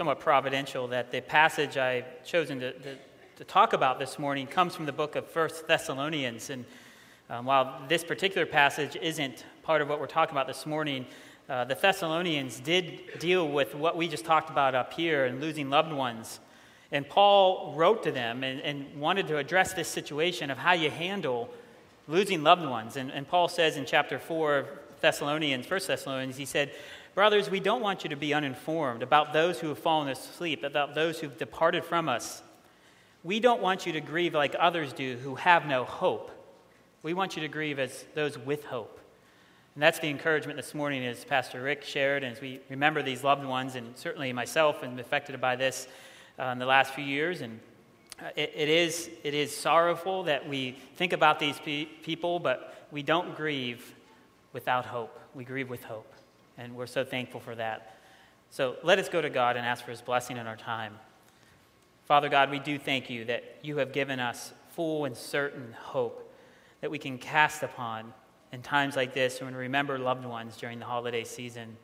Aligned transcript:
somewhat 0.00 0.18
providential 0.18 0.88
that 0.88 1.12
the 1.12 1.20
passage 1.20 1.76
I've 1.76 2.24
chosen 2.24 2.58
to, 2.60 2.72
to, 2.72 2.96
to 3.36 3.44
talk 3.44 3.74
about 3.74 3.98
this 3.98 4.18
morning 4.18 4.46
comes 4.46 4.74
from 4.74 4.86
the 4.86 4.92
book 4.92 5.14
of 5.14 5.26
First 5.26 5.68
Thessalonians. 5.68 6.48
And 6.48 6.64
um, 7.28 7.44
while 7.44 7.82
this 7.86 8.02
particular 8.02 8.46
passage 8.46 8.96
isn't 8.96 9.44
part 9.62 9.82
of 9.82 9.90
what 9.90 10.00
we're 10.00 10.06
talking 10.06 10.34
about 10.34 10.46
this 10.46 10.64
morning, 10.64 11.04
uh, 11.50 11.66
the 11.66 11.74
Thessalonians 11.74 12.60
did 12.60 13.18
deal 13.18 13.46
with 13.46 13.74
what 13.74 13.94
we 13.94 14.08
just 14.08 14.24
talked 14.24 14.48
about 14.48 14.74
up 14.74 14.94
here 14.94 15.26
and 15.26 15.38
losing 15.38 15.68
loved 15.68 15.92
ones. 15.92 16.40
And 16.90 17.06
Paul 17.06 17.74
wrote 17.76 18.02
to 18.04 18.10
them 18.10 18.42
and, 18.42 18.62
and 18.62 18.98
wanted 18.98 19.28
to 19.28 19.36
address 19.36 19.74
this 19.74 19.88
situation 19.88 20.50
of 20.50 20.56
how 20.56 20.72
you 20.72 20.88
handle 20.88 21.50
losing 22.08 22.42
loved 22.42 22.64
ones. 22.64 22.96
And, 22.96 23.10
and 23.10 23.28
Paul 23.28 23.48
says 23.48 23.76
in 23.76 23.84
chapter 23.84 24.18
4 24.18 24.56
of 24.56 24.66
Thessalonians, 25.02 25.68
1 25.68 25.80
Thessalonians, 25.86 26.38
he 26.38 26.46
said, 26.46 26.72
Brothers, 27.14 27.50
we 27.50 27.60
don't 27.60 27.82
want 27.82 28.04
you 28.04 28.10
to 28.10 28.16
be 28.16 28.32
uninformed 28.32 29.02
about 29.02 29.32
those 29.32 29.58
who 29.58 29.68
have 29.68 29.78
fallen 29.78 30.08
asleep, 30.08 30.62
about 30.62 30.94
those 30.94 31.18
who've 31.18 31.36
departed 31.36 31.84
from 31.84 32.08
us. 32.08 32.42
We 33.24 33.40
don't 33.40 33.60
want 33.60 33.84
you 33.84 33.92
to 33.92 34.00
grieve 34.00 34.32
like 34.32 34.54
others 34.58 34.92
do 34.92 35.16
who 35.16 35.34
have 35.34 35.66
no 35.66 35.84
hope. 35.84 36.30
We 37.02 37.12
want 37.12 37.36
you 37.36 37.42
to 37.42 37.48
grieve 37.48 37.78
as 37.78 38.04
those 38.14 38.38
with 38.38 38.64
hope. 38.64 39.00
And 39.74 39.82
that's 39.82 39.98
the 39.98 40.08
encouragement 40.08 40.56
this 40.56 40.74
morning, 40.74 41.04
as 41.04 41.24
Pastor 41.24 41.62
Rick 41.62 41.84
shared, 41.84 42.22
and 42.22 42.34
as 42.34 42.40
we 42.40 42.60
remember 42.68 43.02
these 43.02 43.24
loved 43.24 43.44
ones, 43.44 43.74
and 43.74 43.96
certainly 43.96 44.32
myself, 44.32 44.82
and 44.82 44.98
affected 44.98 45.40
by 45.40 45.56
this 45.56 45.88
uh, 46.38 46.44
in 46.44 46.58
the 46.58 46.66
last 46.66 46.94
few 46.94 47.04
years. 47.04 47.40
And 47.40 47.60
uh, 48.20 48.28
it, 48.36 48.52
it, 48.54 48.68
is, 48.68 49.10
it 49.24 49.34
is 49.34 49.56
sorrowful 49.56 50.24
that 50.24 50.48
we 50.48 50.76
think 50.96 51.12
about 51.12 51.38
these 51.38 51.58
pe- 51.58 51.86
people, 51.86 52.38
but 52.38 52.86
we 52.90 53.02
don't 53.02 53.36
grieve 53.36 53.94
without 54.52 54.86
hope. 54.86 55.18
We 55.34 55.44
grieve 55.44 55.70
with 55.70 55.84
hope. 55.84 56.12
And 56.60 56.76
we're 56.76 56.86
so 56.86 57.04
thankful 57.04 57.40
for 57.40 57.54
that. 57.54 57.96
So 58.50 58.76
let 58.82 58.98
us 58.98 59.08
go 59.08 59.22
to 59.22 59.30
God 59.30 59.56
and 59.56 59.64
ask 59.64 59.82
for 59.82 59.90
his 59.90 60.02
blessing 60.02 60.36
in 60.36 60.46
our 60.46 60.56
time. 60.56 60.98
Father 62.04 62.28
God, 62.28 62.50
we 62.50 62.58
do 62.58 62.78
thank 62.78 63.08
you 63.08 63.24
that 63.24 63.60
you 63.62 63.78
have 63.78 63.92
given 63.92 64.20
us 64.20 64.52
full 64.72 65.06
and 65.06 65.16
certain 65.16 65.72
hope 65.72 66.30
that 66.82 66.90
we 66.90 66.98
can 66.98 67.16
cast 67.16 67.62
upon 67.62 68.12
in 68.52 68.60
times 68.60 68.94
like 68.94 69.14
this 69.14 69.40
when 69.40 69.54
we 69.54 69.60
remember 69.60 69.98
loved 69.98 70.26
ones 70.26 70.58
during 70.58 70.78
the 70.78 70.84
holiday 70.84 71.24
season. 71.24 71.78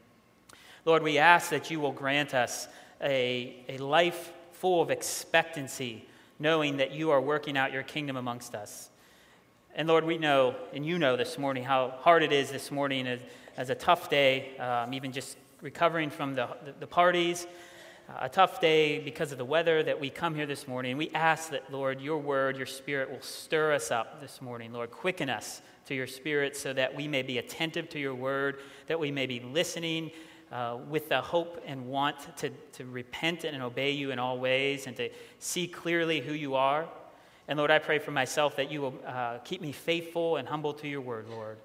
Lord, 0.84 1.02
we 1.02 1.16
ask 1.16 1.50
that 1.50 1.70
you 1.70 1.80
will 1.80 1.92
grant 1.92 2.34
us 2.34 2.68
a, 3.00 3.64
a 3.70 3.78
life 3.78 4.30
full 4.52 4.82
of 4.82 4.90
expectancy, 4.90 6.06
knowing 6.38 6.76
that 6.76 6.92
you 6.92 7.10
are 7.10 7.20
working 7.20 7.56
out 7.56 7.72
your 7.72 7.82
kingdom 7.82 8.16
amongst 8.16 8.54
us. 8.54 8.90
And 9.78 9.86
Lord, 9.86 10.04
we 10.04 10.16
know, 10.16 10.56
and 10.72 10.86
you 10.86 10.98
know 10.98 11.18
this 11.18 11.36
morning, 11.36 11.62
how 11.62 11.92
hard 11.98 12.22
it 12.22 12.32
is 12.32 12.50
this 12.50 12.70
morning 12.70 13.06
as, 13.06 13.20
as 13.58 13.68
a 13.68 13.74
tough 13.74 14.08
day, 14.08 14.56
um, 14.56 14.94
even 14.94 15.12
just 15.12 15.36
recovering 15.60 16.08
from 16.08 16.34
the, 16.34 16.48
the, 16.80 16.86
parties, 16.86 17.46
uh, 18.08 18.20
a 18.22 18.28
tough 18.30 18.58
day 18.58 19.00
because 19.00 19.32
of 19.32 19.38
the 19.38 19.44
weather 19.44 19.82
that 19.82 20.00
we 20.00 20.08
come 20.08 20.34
here 20.34 20.46
this 20.46 20.66
morning. 20.66 20.96
We 20.96 21.10
ask 21.10 21.50
that, 21.50 21.70
Lord, 21.70 22.00
your 22.00 22.16
word, 22.16 22.56
your 22.56 22.64
spirit 22.64 23.10
will 23.10 23.20
stir 23.20 23.74
us 23.74 23.90
up 23.90 24.22
this 24.22 24.40
morning. 24.40 24.72
Lord, 24.72 24.90
quicken 24.90 25.28
us 25.28 25.60
to 25.84 25.94
your 25.94 26.06
spirit 26.06 26.56
so 26.56 26.72
that 26.72 26.94
we 26.94 27.06
may 27.06 27.20
be 27.20 27.36
attentive 27.36 27.90
to 27.90 27.98
your 27.98 28.14
word, 28.14 28.60
that 28.86 28.98
we 28.98 29.10
may 29.10 29.26
be 29.26 29.40
listening 29.40 30.10
uh, 30.52 30.78
with 30.88 31.10
the 31.10 31.20
hope 31.20 31.62
and 31.66 31.86
want 31.86 32.34
to, 32.38 32.48
to 32.72 32.86
repent 32.86 33.44
and 33.44 33.62
obey 33.62 33.90
you 33.90 34.10
in 34.10 34.18
all 34.18 34.38
ways 34.38 34.86
and 34.86 34.96
to 34.96 35.10
see 35.38 35.68
clearly 35.68 36.20
who 36.20 36.32
you 36.32 36.54
are. 36.54 36.88
And 37.48 37.58
Lord, 37.58 37.70
I 37.70 37.78
pray 37.78 37.98
for 37.98 38.10
myself 38.10 38.56
that 38.56 38.70
you 38.70 38.80
will 38.80 38.94
uh, 39.06 39.38
keep 39.44 39.60
me 39.60 39.72
faithful 39.72 40.36
and 40.36 40.48
humble 40.48 40.74
to 40.74 40.88
your 40.88 41.00
word, 41.00 41.26
Lord. 41.28 41.58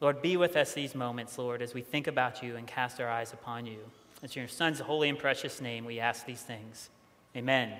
Lord, 0.00 0.20
be 0.20 0.36
with 0.36 0.56
us 0.56 0.74
these 0.74 0.94
moments, 0.94 1.38
Lord, 1.38 1.62
as 1.62 1.72
we 1.72 1.80
think 1.80 2.06
about 2.06 2.42
you 2.42 2.56
and 2.56 2.66
cast 2.66 3.00
our 3.00 3.08
eyes 3.08 3.32
upon 3.32 3.64
you. 3.64 3.78
It's 4.22 4.36
in 4.36 4.40
your 4.42 4.48
Son's 4.48 4.80
holy 4.80 5.08
and 5.08 5.18
precious 5.18 5.60
name 5.60 5.84
we 5.84 6.00
ask 6.00 6.26
these 6.26 6.42
things. 6.42 6.90
Amen. 7.34 7.72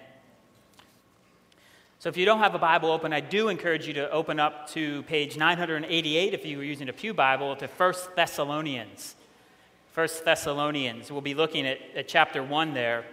So 1.99 2.09
if 2.09 2.17
you 2.17 2.25
don't 2.25 2.39
have 2.41 2.55
a 2.55 2.59
Bible 2.59 2.91
open, 2.91 3.13
I 3.13 3.21
do 3.21 3.49
encourage 3.49 3.87
you 3.87 3.95
to 3.95 4.11
open 4.11 4.39
up 4.39 4.69
to 4.71 5.03
page 5.05 5.37
988 5.37 6.35
if 6.35 6.45
you 6.45 6.59
were 6.59 6.65
using 6.65 6.89
a 6.89 6.93
Pew 6.93 7.13
Bible 7.13 7.57
to 7.57 7.67
1 7.67 7.95
Thessalonians. 8.15 9.15
1 9.95 10.09
Thessalonians. 10.25 11.11
We'll 11.11 11.23
be 11.23 11.35
looking 11.35 11.67
at, 11.67 11.79
at 11.95 12.07
chapter 12.07 12.43
1 12.43 12.75
there. 12.75 13.05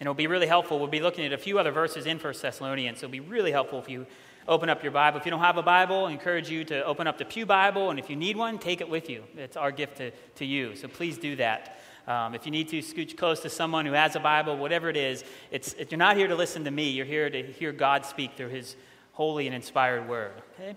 And 0.00 0.06
it'll 0.06 0.14
be 0.14 0.26
really 0.26 0.46
helpful. 0.46 0.78
We'll 0.78 0.88
be 0.88 1.00
looking 1.00 1.24
at 1.24 1.32
a 1.32 1.38
few 1.38 1.58
other 1.58 1.72
verses 1.72 2.06
in 2.06 2.18
1 2.18 2.34
Thessalonians. 2.40 3.00
So 3.00 3.06
it'll 3.06 3.12
be 3.12 3.20
really 3.20 3.50
helpful 3.50 3.78
if 3.80 3.88
you 3.88 4.06
open 4.46 4.70
up 4.70 4.82
your 4.82 4.92
Bible. 4.92 5.18
If 5.18 5.26
you 5.26 5.30
don't 5.30 5.40
have 5.40 5.56
a 5.56 5.62
Bible, 5.62 6.06
I 6.06 6.12
encourage 6.12 6.48
you 6.48 6.64
to 6.64 6.84
open 6.84 7.06
up 7.06 7.18
the 7.18 7.24
Pew 7.24 7.44
Bible. 7.44 7.90
And 7.90 7.98
if 7.98 8.08
you 8.08 8.16
need 8.16 8.36
one, 8.36 8.58
take 8.58 8.80
it 8.80 8.88
with 8.88 9.10
you. 9.10 9.24
It's 9.36 9.56
our 9.56 9.72
gift 9.72 9.98
to, 9.98 10.10
to 10.36 10.44
you. 10.44 10.76
So 10.76 10.88
please 10.88 11.18
do 11.18 11.36
that. 11.36 11.80
Um, 12.06 12.34
if 12.34 12.46
you 12.46 12.52
need 12.52 12.68
to 12.68 12.78
scooch 12.78 13.16
close 13.18 13.40
to 13.40 13.50
someone 13.50 13.84
who 13.84 13.92
has 13.92 14.16
a 14.16 14.20
Bible, 14.20 14.56
whatever 14.56 14.88
it 14.88 14.96
is, 14.96 15.24
it's, 15.50 15.74
you're 15.90 15.98
not 15.98 16.16
here 16.16 16.28
to 16.28 16.36
listen 16.36 16.64
to 16.64 16.70
me. 16.70 16.88
You're 16.90 17.04
here 17.04 17.28
to 17.28 17.42
hear 17.42 17.72
God 17.72 18.06
speak 18.06 18.32
through 18.34 18.48
his 18.48 18.76
holy 19.12 19.46
and 19.46 19.54
inspired 19.54 20.08
word. 20.08 20.32
Okay? 20.54 20.76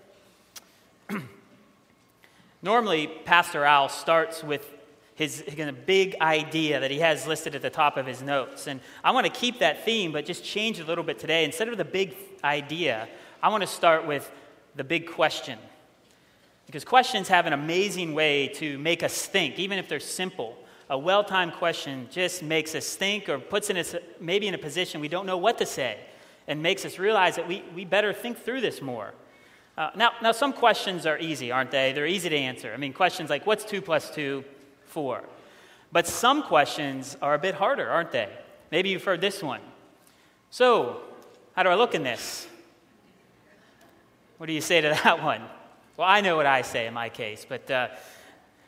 Normally, 2.62 3.06
Pastor 3.06 3.64
Al 3.64 3.88
starts 3.88 4.44
with 4.44 4.68
his, 5.22 5.40
his 5.40 5.72
big 5.86 6.16
idea 6.20 6.80
that 6.80 6.90
he 6.90 6.98
has 6.98 7.26
listed 7.26 7.54
at 7.54 7.62
the 7.62 7.70
top 7.70 7.96
of 7.96 8.06
his 8.06 8.22
notes. 8.22 8.66
And 8.66 8.80
I 9.04 9.12
want 9.12 9.26
to 9.26 9.32
keep 9.32 9.60
that 9.60 9.84
theme, 9.84 10.12
but 10.12 10.26
just 10.26 10.44
change 10.44 10.80
a 10.80 10.84
little 10.84 11.04
bit 11.04 11.18
today. 11.18 11.44
Instead 11.44 11.68
of 11.68 11.78
the 11.78 11.84
big 11.84 12.14
idea, 12.42 13.08
I 13.42 13.48
want 13.48 13.62
to 13.62 13.66
start 13.66 14.06
with 14.06 14.30
the 14.74 14.84
big 14.84 15.06
question. 15.06 15.58
Because 16.66 16.84
questions 16.84 17.28
have 17.28 17.46
an 17.46 17.52
amazing 17.52 18.14
way 18.14 18.48
to 18.48 18.78
make 18.78 19.02
us 19.02 19.26
think, 19.26 19.58
even 19.58 19.78
if 19.78 19.88
they're 19.88 20.00
simple. 20.00 20.56
A 20.90 20.98
well 20.98 21.24
timed 21.24 21.54
question 21.54 22.08
just 22.10 22.42
makes 22.42 22.74
us 22.74 22.96
think 22.96 23.28
or 23.28 23.38
puts 23.38 23.70
us 23.70 23.94
maybe 24.20 24.48
in 24.48 24.54
a 24.54 24.58
position 24.58 25.00
we 25.00 25.08
don't 25.08 25.26
know 25.26 25.38
what 25.38 25.58
to 25.58 25.66
say 25.66 25.98
and 26.48 26.62
makes 26.62 26.84
us 26.84 26.98
realize 26.98 27.36
that 27.36 27.46
we, 27.46 27.64
we 27.74 27.84
better 27.84 28.12
think 28.12 28.38
through 28.38 28.60
this 28.60 28.82
more. 28.82 29.14
Uh, 29.78 29.90
now, 29.96 30.10
now, 30.20 30.32
some 30.32 30.52
questions 30.52 31.06
are 31.06 31.18
easy, 31.18 31.50
aren't 31.50 31.70
they? 31.70 31.92
They're 31.92 32.06
easy 32.06 32.28
to 32.28 32.36
answer. 32.36 32.74
I 32.74 32.76
mean, 32.76 32.92
questions 32.92 33.30
like, 33.30 33.46
what's 33.46 33.64
2 33.64 33.80
plus 33.80 34.14
2? 34.14 34.44
For. 34.92 35.24
But 35.90 36.06
some 36.06 36.42
questions 36.42 37.16
are 37.20 37.34
a 37.34 37.38
bit 37.38 37.54
harder, 37.54 37.88
aren't 37.90 38.12
they? 38.12 38.28
Maybe 38.70 38.90
you've 38.90 39.04
heard 39.04 39.20
this 39.20 39.42
one. 39.42 39.60
So, 40.50 41.02
how 41.56 41.62
do 41.62 41.68
I 41.68 41.74
look 41.74 41.94
in 41.94 42.02
this? 42.02 42.46
What 44.38 44.46
do 44.46 44.52
you 44.52 44.60
say 44.60 44.80
to 44.80 44.88
that 45.04 45.22
one? 45.22 45.42
Well, 45.96 46.08
I 46.08 46.20
know 46.20 46.36
what 46.36 46.46
I 46.46 46.62
say 46.62 46.86
in 46.86 46.94
my 46.94 47.08
case, 47.08 47.44
but 47.48 47.70
uh, 47.70 47.88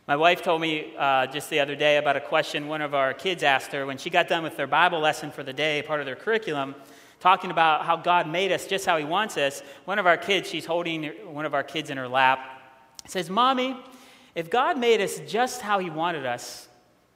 my 0.07 0.17
wife 0.17 0.43
told 0.43 0.61
me 0.61 0.95
uh, 0.99 1.27
just 1.27 1.49
the 1.49 1.61
other 1.61 1.75
day 1.75 1.97
about 1.97 2.17
a 2.17 2.21
question 2.21 2.69
one 2.69 2.83
of 2.83 2.95
our 2.95 3.15
kids 3.15 3.43
asked 3.43 3.73
her 3.73 3.87
when 3.87 3.97
she 3.97 4.11
got 4.11 4.29
done 4.29 4.43
with 4.43 4.56
their 4.56 4.67
Bible 4.67 5.01
lesson 5.01 5.31
for 5.31 5.43
the 5.43 5.53
day, 5.53 5.83
part 5.83 6.01
of 6.01 6.06
their 6.06 6.17
curriculum, 6.17 6.75
talking 7.21 7.51
about 7.51 7.87
how 7.87 7.97
God 7.97 8.29
made 8.29 8.53
us 8.53 8.67
just 8.67 8.85
how 8.85 8.99
He 8.99 9.05
wants 9.05 9.39
us. 9.39 9.62
One 9.87 9.99
of 9.99 10.06
our 10.06 10.19
kids, 10.19 10.51
she's 10.51 10.67
holding 10.67 11.05
one 11.33 11.47
of 11.47 11.55
our 11.55 11.62
kids 11.62 11.89
in 11.89 11.97
her 11.97 12.09
lap, 12.09 12.61
says, 13.06 13.31
Mommy, 13.31 13.77
if 14.34 14.50
God 14.50 14.78
made 14.78 15.00
us 15.00 15.21
just 15.27 15.61
how 15.61 15.78
He 15.78 15.91
wanted 15.91 16.27
us, 16.27 16.69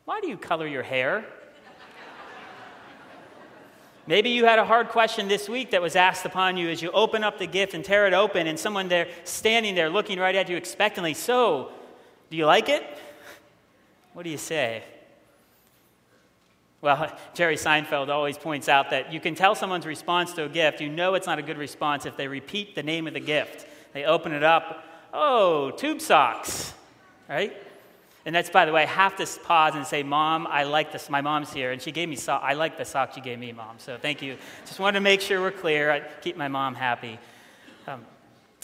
why 0.05 0.21
do 0.21 0.29
you 0.29 0.37
color 0.37 0.67
your 0.67 0.83
hair? 0.83 1.25
Maybe 4.07 4.31
you 4.31 4.47
had 4.47 4.59
a 4.59 4.65
hard 4.65 4.89
question 4.89 5.29
this 5.29 5.51
week 5.51 5.73
that 5.73 5.83
was 5.83 5.95
asked 5.95 6.25
upon 6.25 6.57
you 6.57 6.71
as 6.71 6.81
you 6.81 6.91
open 6.93 7.23
up 7.23 7.39
the 7.39 7.47
gift 7.47 7.75
and 7.75 7.85
tear 7.85 8.07
it 8.07 8.15
open, 8.15 8.47
and 8.47 8.59
someone 8.59 8.89
there 8.89 9.09
standing 9.25 9.75
there 9.75 9.91
looking 9.91 10.19
right 10.19 10.35
at 10.35 10.49
you 10.49 10.57
expectantly. 10.57 11.13
So, 11.13 11.73
do 12.31 12.39
you 12.39 12.47
like 12.47 12.71
it? 12.71 12.83
What 14.15 14.23
do 14.23 14.31
you 14.31 14.39
say? 14.39 14.83
Well, 16.81 17.15
Jerry 17.35 17.57
Seinfeld 17.57 18.09
always 18.09 18.39
points 18.39 18.67
out 18.71 18.89
that 18.91 19.13
you 19.13 19.21
can 19.21 19.35
tell 19.35 19.55
someone's 19.55 19.85
response 19.85 20.33
to 20.35 20.45
a 20.45 20.49
gift. 20.49 20.81
You 20.81 20.89
know 20.89 21.13
it's 21.13 21.27
not 21.27 21.39
a 21.39 21.43
good 21.43 21.59
response 21.59 22.07
if 22.07 22.17
they 22.17 22.29
repeat 22.29 22.75
the 22.75 22.83
name 22.83 23.07
of 23.07 23.13
the 23.13 23.21
gift. 23.21 23.67
They 23.93 24.05
open 24.05 24.33
it 24.33 24.43
up. 24.43 24.85
Oh, 25.13 25.71
tube 25.73 26.01
socks 26.01 26.73
right? 27.29 27.57
And 28.27 28.35
that's, 28.35 28.51
by 28.51 28.65
the 28.65 28.73
way, 28.73 28.83
I 28.83 28.87
have 28.87 29.17
to 29.17 29.41
pause 29.41 29.75
and 29.75 29.87
say, 29.87 30.03
Mom, 30.03 30.47
I 30.47 30.65
like 30.65 30.93
this. 30.93 31.09
My 31.09 31.21
mom's 31.21 31.53
here, 31.53 31.73
and 31.73 31.81
she 31.81 31.93
gave 31.93 32.09
me 32.09 32.17
socks. 32.17 32.45
I 32.47 32.55
like 32.55 32.77
the 32.77 32.85
socks 32.85 33.17
you 33.17 33.23
gave 33.23 33.39
me, 33.39 33.53
Mom. 33.53 33.77
So 33.79 33.97
thank 33.97 34.21
you. 34.21 34.37
Just 34.67 34.79
wanted 34.79 34.99
to 34.99 35.01
make 35.03 35.21
sure 35.21 35.41
we're 35.41 35.51
clear. 35.51 35.91
I 35.91 36.01
keep 36.21 36.37
my 36.37 36.49
mom 36.49 36.75
happy. 36.75 37.19
Um, 37.87 38.05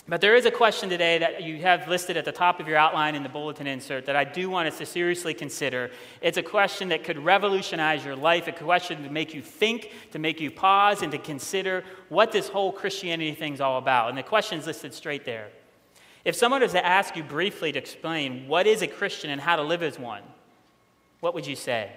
but 0.06 0.20
there 0.20 0.36
is 0.36 0.44
a 0.44 0.50
question 0.50 0.90
today 0.90 1.16
that 1.16 1.44
you 1.44 1.56
have 1.62 1.88
listed 1.88 2.18
at 2.18 2.26
the 2.26 2.32
top 2.32 2.60
of 2.60 2.68
your 2.68 2.76
outline 2.76 3.14
in 3.14 3.22
the 3.22 3.28
bulletin 3.30 3.66
insert 3.66 4.04
that 4.04 4.16
I 4.16 4.24
do 4.24 4.50
want 4.50 4.68
us 4.68 4.76
to 4.76 4.84
seriously 4.84 5.32
consider. 5.32 5.90
It's 6.20 6.36
a 6.36 6.42
question 6.42 6.90
that 6.90 7.04
could 7.04 7.18
revolutionize 7.18 8.04
your 8.04 8.16
life, 8.16 8.46
a 8.46 8.52
question 8.52 9.02
to 9.02 9.10
make 9.10 9.32
you 9.32 9.40
think, 9.40 9.92
to 10.12 10.18
make 10.18 10.42
you 10.42 10.50
pause, 10.50 11.00
and 11.00 11.10
to 11.12 11.16
consider 11.16 11.84
what 12.10 12.32
this 12.32 12.48
whole 12.48 12.70
Christianity 12.70 13.34
thing's 13.34 13.62
all 13.62 13.78
about. 13.78 14.10
And 14.10 14.18
the 14.18 14.22
question 14.22 14.58
is 14.58 14.66
listed 14.66 14.92
straight 14.92 15.24
there. 15.24 15.48
If 16.24 16.34
someone 16.34 16.62
was 16.62 16.72
to 16.72 16.84
ask 16.84 17.16
you 17.16 17.22
briefly 17.22 17.72
to 17.72 17.78
explain 17.78 18.48
what 18.48 18.66
is 18.66 18.82
a 18.82 18.86
Christian 18.86 19.30
and 19.30 19.40
how 19.40 19.56
to 19.56 19.62
live 19.62 19.82
as 19.82 19.98
one, 19.98 20.22
what 21.20 21.34
would 21.34 21.46
you 21.46 21.56
say? 21.56 21.90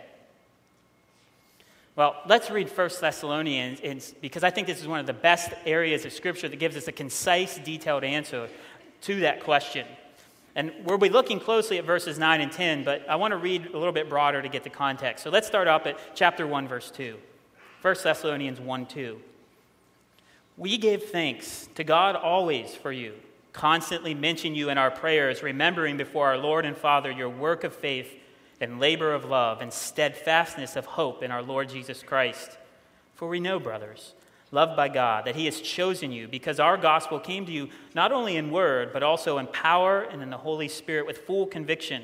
Well, 1.96 2.16
let's 2.28 2.52
read 2.52 2.70
1 2.70 2.90
Thessalonians 3.02 4.14
because 4.22 4.44
I 4.44 4.52
think 4.52 4.68
this 4.68 4.80
is 4.80 4.88
one 4.88 5.00
of 5.00 5.08
the 5.08 5.14
best 5.14 5.52
areas 5.66 6.06
of 6.06 6.14
Scripture 6.14 6.48
that 6.48 6.58
gives 6.58 6.78
us 6.78 6.88
a 6.88 6.92
concise, 6.92 7.58
detailed 7.58 8.04
answer 8.04 8.50
to 9.02 9.20
that 9.22 9.44
question. 9.44 9.88
And 10.56 10.72
we'll 10.84 10.98
be 10.98 11.10
looking 11.10 11.40
closely 11.40 11.78
at 11.78 11.86
verses 11.86 12.20
9 12.20 12.42
and 12.42 12.52
10, 12.52 12.84
but 12.84 13.08
I 13.10 13.16
want 13.16 13.32
to 13.32 13.38
read 13.38 13.68
a 13.74 13.78
little 13.78 13.94
bit 13.94 14.10
broader 14.10 14.42
to 14.42 14.50
get 14.50 14.64
the 14.64 14.70
context. 14.70 15.24
So 15.24 15.30
let's 15.30 15.48
start 15.48 15.68
up 15.68 15.88
at 15.88 16.00
chapter 16.16 16.46
1, 16.46 16.68
verse 16.68 16.92
2. 16.92 17.18
1 17.82 17.96
Thessalonians 18.04 18.60
1 18.60 18.86
2. 18.86 19.20
We 20.58 20.78
give 20.78 21.10
thanks 21.10 21.70
to 21.76 21.84
God 21.84 22.16
always 22.16 22.74
for 22.76 22.92
you, 22.92 23.14
constantly 23.58 24.14
mention 24.14 24.54
you 24.54 24.70
in 24.70 24.78
our 24.78 24.92
prayers, 24.92 25.42
remembering 25.42 25.98
before 25.98 26.28
our 26.28 26.38
Lord 26.38 26.64
and 26.64 26.78
Father 26.78 27.10
your 27.12 27.28
work 27.28 27.64
of 27.64 27.74
faith 27.74 28.16
and 28.62 28.80
labor 28.80 29.12
of 29.16 29.26
love 29.26 29.62
and 29.62 29.74
steadfastness 29.74 30.76
of 30.76 30.86
hope 30.86 31.24
in 31.24 31.32
our 31.32 31.42
Lord 31.42 31.68
Jesus 31.68 32.04
Christ. 32.04 32.56
For 33.16 33.28
we 33.28 33.40
know, 33.40 33.60
brothers, 33.60 34.14
loved 34.52 34.78
by 34.78 34.90
God, 34.90 35.26
that 35.26 35.36
He 35.36 35.46
has 35.46 35.60
chosen 35.60 36.12
you 36.12 36.28
because 36.28 36.60
our 36.60 36.78
gospel 36.78 37.20
came 37.20 37.48
to 37.48 37.52
you 37.52 37.70
not 37.96 38.12
only 38.12 38.38
in 38.38 38.52
word, 38.52 38.94
but 38.94 39.02
also 39.02 39.40
in 39.40 39.48
power 39.48 40.04
and 40.04 40.22
in 40.22 40.30
the 40.30 40.38
Holy 40.38 40.68
Spirit 40.68 41.08
with 41.08 41.26
full 41.26 41.48
conviction. 41.48 42.04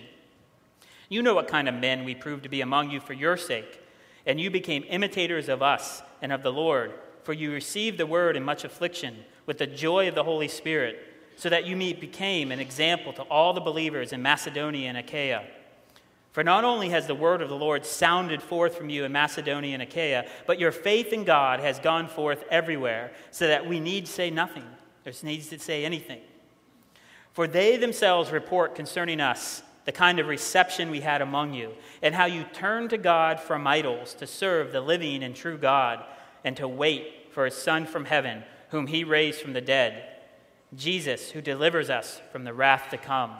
You 1.07 1.21
know 1.21 1.35
what 1.35 1.47
kind 1.47 1.69
of 1.69 1.75
men 1.75 2.03
we 2.03 2.15
proved 2.15 2.41
to 2.43 2.49
be 2.49 2.61
among 2.61 2.89
you 2.89 2.99
for 2.99 3.13
your 3.13 3.37
sake, 3.37 3.79
and 4.25 4.41
you 4.41 4.49
became 4.49 4.85
imitators 4.89 5.49
of 5.49 5.61
us 5.61 6.01
and 6.19 6.31
of 6.31 6.41
the 6.41 6.51
Lord, 6.51 6.93
for 7.21 7.33
you 7.33 7.51
received 7.51 7.99
the 7.99 8.07
word 8.07 8.35
in 8.35 8.43
much 8.43 8.63
affliction 8.63 9.17
with 9.45 9.59
the 9.59 9.67
joy 9.67 10.07
of 10.07 10.15
the 10.15 10.23
Holy 10.23 10.47
Spirit, 10.47 11.12
so 11.35 11.49
that 11.49 11.65
you 11.65 11.75
became 11.75 12.51
an 12.51 12.59
example 12.59 13.13
to 13.13 13.23
all 13.23 13.53
the 13.53 13.61
believers 13.61 14.13
in 14.13 14.21
Macedonia 14.21 14.89
and 14.89 14.97
Achaia. 14.97 15.43
For 16.31 16.43
not 16.43 16.63
only 16.63 16.89
has 16.89 17.05
the 17.05 17.13
word 17.13 17.43
of 17.43 17.49
the 17.49 17.55
Lord 17.55 17.85
sounded 17.85 18.41
forth 18.41 18.75
from 18.75 18.89
you 18.89 19.03
in 19.03 19.11
Macedonia 19.11 19.75
and 19.75 19.83
Achaia, 19.83 20.25
but 20.47 20.59
your 20.59 20.71
faith 20.71 21.13
in 21.13 21.25
God 21.25 21.59
has 21.59 21.77
gone 21.77 22.07
forth 22.07 22.43
everywhere, 22.49 23.11
so 23.29 23.47
that 23.47 23.67
we 23.67 23.79
need 23.79 24.07
say 24.07 24.31
nothing. 24.31 24.65
There's 25.03 25.23
needs 25.23 25.49
to 25.49 25.59
say 25.59 25.85
anything. 25.85 26.21
For 27.33 27.45
they 27.45 27.77
themselves 27.77 28.31
report 28.31 28.73
concerning 28.73 29.21
us 29.21 29.61
the 29.85 29.91
kind 29.91 30.19
of 30.19 30.27
reception 30.27 30.89
we 30.89 31.01
had 31.01 31.21
among 31.21 31.53
you, 31.53 31.73
and 32.01 32.15
how 32.15 32.25
you 32.25 32.45
turned 32.53 32.89
to 32.91 32.97
God 32.97 33.39
from 33.39 33.67
idols 33.67 34.15
to 34.15 34.25
serve 34.25 34.71
the 34.71 34.81
living 34.81 35.23
and 35.23 35.35
true 35.35 35.57
God, 35.57 36.03
and 36.43 36.57
to 36.57 36.67
wait 36.67 37.31
for 37.31 37.45
his 37.45 37.55
Son 37.55 37.85
from 37.85 38.05
heaven, 38.05 38.43
whom 38.69 38.87
he 38.87 39.03
raised 39.03 39.39
from 39.39 39.53
the 39.53 39.61
dead, 39.61 40.12
Jesus, 40.75 41.31
who 41.31 41.41
delivers 41.41 41.89
us 41.89 42.21
from 42.31 42.43
the 42.43 42.53
wrath 42.53 42.89
to 42.91 42.97
come. 42.97 43.31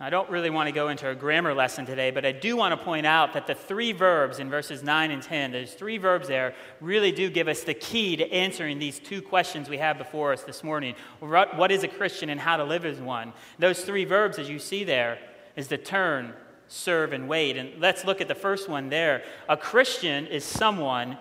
I 0.00 0.10
don't 0.10 0.28
really 0.30 0.50
want 0.50 0.66
to 0.66 0.72
go 0.72 0.88
into 0.88 1.08
a 1.08 1.14
grammar 1.14 1.54
lesson 1.54 1.86
today, 1.86 2.10
but 2.10 2.26
I 2.26 2.32
do 2.32 2.56
want 2.56 2.76
to 2.76 2.84
point 2.84 3.06
out 3.06 3.34
that 3.34 3.46
the 3.46 3.54
three 3.54 3.92
verbs 3.92 4.40
in 4.40 4.50
verses 4.50 4.82
9 4.82 5.12
and 5.12 5.22
10, 5.22 5.52
those 5.52 5.74
three 5.74 5.96
verbs 5.96 6.26
there, 6.26 6.54
really 6.80 7.12
do 7.12 7.30
give 7.30 7.46
us 7.46 7.62
the 7.62 7.74
key 7.74 8.16
to 8.16 8.28
answering 8.32 8.80
these 8.80 8.98
two 8.98 9.22
questions 9.22 9.68
we 9.68 9.78
have 9.78 9.98
before 9.98 10.32
us 10.32 10.42
this 10.42 10.64
morning. 10.64 10.96
What 11.20 11.70
is 11.70 11.84
a 11.84 11.88
Christian 11.88 12.30
and 12.30 12.40
how 12.40 12.56
to 12.56 12.64
live 12.64 12.84
as 12.84 12.98
one? 12.98 13.32
Those 13.60 13.84
three 13.84 14.04
verbs, 14.04 14.40
as 14.40 14.50
you 14.50 14.58
see 14.58 14.82
there, 14.82 15.20
is 15.54 15.68
to 15.68 15.78
turn, 15.78 16.32
serve, 16.66 17.12
and 17.12 17.28
wait. 17.28 17.56
And 17.56 17.80
let's 17.80 18.04
look 18.04 18.20
at 18.20 18.26
the 18.26 18.34
first 18.34 18.68
one 18.68 18.88
there. 18.88 19.22
A 19.48 19.56
Christian 19.56 20.26
is 20.26 20.44
someone 20.44 21.16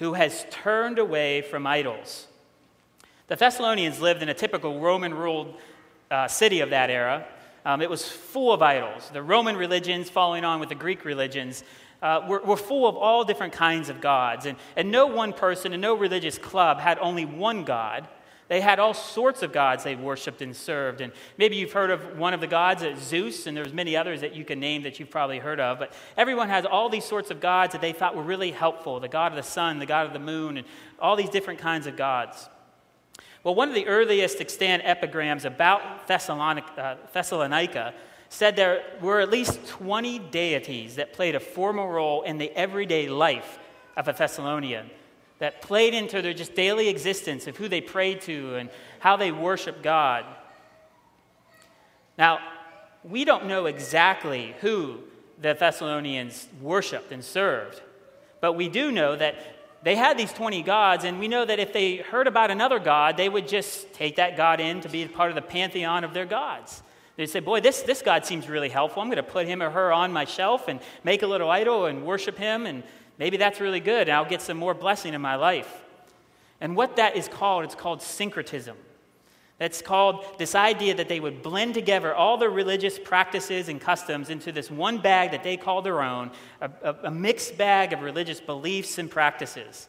who 0.00 0.12
has 0.12 0.44
turned 0.50 0.98
away 0.98 1.40
from 1.40 1.66
idols. 1.66 2.26
The 3.28 3.36
Thessalonians 3.36 4.00
lived 4.00 4.22
in 4.22 4.30
a 4.30 4.34
typical 4.34 4.80
Roman 4.80 5.12
ruled 5.12 5.54
uh, 6.10 6.28
city 6.28 6.60
of 6.60 6.70
that 6.70 6.88
era. 6.88 7.26
Um, 7.64 7.82
it 7.82 7.90
was 7.90 8.08
full 8.08 8.54
of 8.54 8.62
idols. 8.62 9.10
The 9.12 9.22
Roman 9.22 9.54
religions, 9.54 10.08
following 10.08 10.44
on 10.44 10.60
with 10.60 10.70
the 10.70 10.74
Greek 10.74 11.04
religions, 11.04 11.62
uh, 12.00 12.22
were, 12.26 12.40
were 12.40 12.56
full 12.56 12.88
of 12.88 12.96
all 12.96 13.24
different 13.24 13.52
kinds 13.52 13.90
of 13.90 14.00
gods. 14.00 14.46
And, 14.46 14.56
and 14.76 14.90
no 14.90 15.06
one 15.06 15.34
person 15.34 15.74
and 15.74 15.82
no 15.82 15.94
religious 15.94 16.38
club 16.38 16.80
had 16.80 16.98
only 17.00 17.26
one 17.26 17.64
God. 17.64 18.08
They 18.48 18.62
had 18.62 18.78
all 18.78 18.94
sorts 18.94 19.42
of 19.42 19.52
gods 19.52 19.84
they 19.84 19.94
worshiped 19.94 20.40
and 20.40 20.56
served. 20.56 21.02
And 21.02 21.12
maybe 21.36 21.56
you've 21.56 21.72
heard 21.72 21.90
of 21.90 22.16
one 22.16 22.32
of 22.32 22.40
the 22.40 22.46
gods, 22.46 22.82
uh, 22.82 22.96
Zeus, 22.98 23.46
and 23.46 23.54
there's 23.54 23.74
many 23.74 23.94
others 23.94 24.22
that 24.22 24.34
you 24.34 24.46
can 24.46 24.58
name 24.58 24.84
that 24.84 24.98
you've 24.98 25.10
probably 25.10 25.38
heard 25.38 25.60
of. 25.60 25.78
But 25.78 25.92
everyone 26.16 26.48
has 26.48 26.64
all 26.64 26.88
these 26.88 27.04
sorts 27.04 27.30
of 27.30 27.40
gods 27.40 27.72
that 27.72 27.82
they 27.82 27.92
thought 27.92 28.16
were 28.16 28.22
really 28.22 28.52
helpful 28.52 29.00
the 29.00 29.08
god 29.08 29.32
of 29.32 29.36
the 29.36 29.42
sun, 29.42 29.80
the 29.80 29.84
god 29.84 30.06
of 30.06 30.14
the 30.14 30.18
moon, 30.18 30.56
and 30.56 30.66
all 30.98 31.14
these 31.14 31.28
different 31.28 31.60
kinds 31.60 31.86
of 31.86 31.94
gods. 31.94 32.48
Well, 33.44 33.54
one 33.54 33.68
of 33.68 33.74
the 33.74 33.86
earliest 33.86 34.40
extant 34.40 34.82
epigrams 34.84 35.44
about 35.44 36.08
Thessalonica, 36.08 36.80
uh, 36.80 36.96
Thessalonica 37.12 37.94
said 38.28 38.56
there 38.56 38.82
were 39.00 39.20
at 39.20 39.30
least 39.30 39.66
20 39.68 40.18
deities 40.18 40.96
that 40.96 41.12
played 41.12 41.34
a 41.34 41.40
formal 41.40 41.88
role 41.88 42.22
in 42.22 42.38
the 42.38 42.50
everyday 42.56 43.08
life 43.08 43.58
of 43.96 44.08
a 44.08 44.12
Thessalonian, 44.12 44.90
that 45.38 45.62
played 45.62 45.94
into 45.94 46.20
their 46.20 46.34
just 46.34 46.54
daily 46.54 46.88
existence 46.88 47.46
of 47.46 47.56
who 47.56 47.68
they 47.68 47.80
prayed 47.80 48.20
to 48.22 48.56
and 48.56 48.70
how 48.98 49.16
they 49.16 49.32
worshiped 49.32 49.82
God. 49.82 50.24
Now, 52.16 52.40
we 53.04 53.24
don't 53.24 53.46
know 53.46 53.66
exactly 53.66 54.56
who 54.60 54.98
the 55.40 55.54
Thessalonians 55.54 56.48
worshiped 56.60 57.12
and 57.12 57.24
served, 57.24 57.80
but 58.40 58.54
we 58.54 58.68
do 58.68 58.90
know 58.90 59.14
that 59.14 59.36
they 59.82 59.94
had 59.94 60.18
these 60.18 60.32
20 60.32 60.62
gods, 60.62 61.04
and 61.04 61.20
we 61.20 61.28
know 61.28 61.44
that 61.44 61.58
if 61.58 61.72
they 61.72 61.96
heard 61.96 62.26
about 62.26 62.50
another 62.50 62.78
god, 62.78 63.16
they 63.16 63.28
would 63.28 63.46
just 63.46 63.92
take 63.92 64.16
that 64.16 64.36
god 64.36 64.60
in 64.60 64.80
to 64.80 64.88
be 64.88 65.06
part 65.06 65.30
of 65.30 65.36
the 65.36 65.42
pantheon 65.42 66.02
of 66.02 66.12
their 66.12 66.26
gods. 66.26 66.82
They'd 67.16 67.26
say, 67.26 67.40
Boy, 67.40 67.60
this, 67.60 67.82
this 67.82 68.02
god 68.02 68.26
seems 68.26 68.48
really 68.48 68.68
helpful. 68.68 69.02
I'm 69.02 69.08
going 69.08 69.16
to 69.16 69.22
put 69.22 69.46
him 69.46 69.62
or 69.62 69.70
her 69.70 69.92
on 69.92 70.12
my 70.12 70.24
shelf 70.24 70.68
and 70.68 70.80
make 71.04 71.22
a 71.22 71.26
little 71.26 71.50
idol 71.50 71.86
and 71.86 72.04
worship 72.04 72.36
him, 72.38 72.66
and 72.66 72.82
maybe 73.18 73.36
that's 73.36 73.60
really 73.60 73.80
good, 73.80 74.08
and 74.08 74.12
I'll 74.12 74.28
get 74.28 74.42
some 74.42 74.56
more 74.56 74.74
blessing 74.74 75.14
in 75.14 75.20
my 75.20 75.36
life. 75.36 75.84
And 76.60 76.74
what 76.74 76.96
that 76.96 77.16
is 77.16 77.28
called, 77.28 77.64
it's 77.64 77.74
called 77.74 78.02
syncretism. 78.02 78.76
That's 79.58 79.82
called 79.82 80.24
this 80.38 80.54
idea 80.54 80.94
that 80.94 81.08
they 81.08 81.18
would 81.18 81.42
blend 81.42 81.74
together 81.74 82.14
all 82.14 82.36
their 82.36 82.50
religious 82.50 82.96
practices 82.96 83.68
and 83.68 83.80
customs 83.80 84.30
into 84.30 84.52
this 84.52 84.70
one 84.70 84.98
bag 84.98 85.32
that 85.32 85.42
they 85.42 85.56
call 85.56 85.82
their 85.82 86.00
own, 86.00 86.30
a, 86.60 86.70
a, 86.82 86.96
a, 87.04 87.10
mixed 87.10 87.58
bag 87.58 87.92
of 87.92 88.02
religious 88.02 88.40
beliefs 88.40 88.98
and 88.98 89.10
practices. 89.10 89.88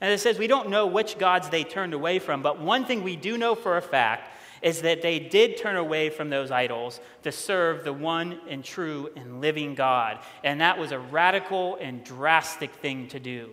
And 0.00 0.12
it 0.12 0.18
says 0.18 0.40
we 0.40 0.48
don't 0.48 0.70
know 0.70 0.88
which 0.88 1.18
gods 1.18 1.48
they 1.48 1.62
turned 1.62 1.94
away 1.94 2.18
from, 2.18 2.42
but 2.42 2.60
one 2.60 2.84
thing 2.84 3.04
we 3.04 3.14
do 3.14 3.38
know 3.38 3.54
for 3.54 3.76
a 3.76 3.82
fact 3.82 4.32
is 4.60 4.82
that 4.82 5.02
they 5.02 5.20
did 5.20 5.56
turn 5.56 5.76
away 5.76 6.10
from 6.10 6.28
those 6.28 6.50
idols 6.50 6.98
to 7.22 7.30
serve 7.30 7.84
the 7.84 7.92
one 7.92 8.40
and 8.48 8.64
true 8.64 9.08
and 9.14 9.40
living 9.40 9.76
God. 9.76 10.18
And 10.42 10.60
that 10.60 10.78
was 10.78 10.90
a 10.90 10.98
radical 10.98 11.76
and 11.80 12.02
drastic 12.02 12.74
thing 12.74 13.06
to 13.08 13.20
do. 13.20 13.50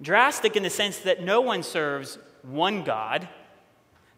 Drastic 0.00 0.56
in 0.56 0.62
the 0.62 0.70
sense 0.70 0.98
that 1.00 1.22
no 1.22 1.42
one 1.42 1.62
serves 1.62 2.18
one 2.42 2.84
God 2.84 3.28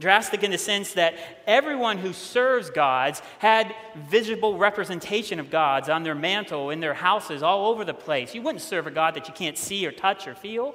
Drastic 0.03 0.43
in 0.43 0.51
the 0.51 0.59
sense 0.59 0.95
that 0.95 1.15
everyone 1.47 1.97
who 1.97 2.13
serves 2.13 2.71
gods 2.71 3.23
had 3.39 3.73
visible 4.09 4.59
representation 4.59 5.39
of 5.39 5.49
gods 5.49 5.89
on 5.89 6.03
their 6.03 6.17
mantle, 6.17 6.71
in 6.71 6.81
their 6.81 6.93
houses, 6.93 7.41
all 7.41 7.69
over 7.69 7.85
the 7.85 7.95
place. 7.95 8.35
You 8.35 8.43
wouldn't 8.43 8.63
serve 8.63 8.89
a 8.89 8.91
God 8.91 9.15
that 9.15 9.29
you 9.29 9.35
can't 9.35 9.57
see 9.57 9.87
or 9.87 9.93
touch 9.93 10.27
or 10.27 10.35
feel. 10.35 10.75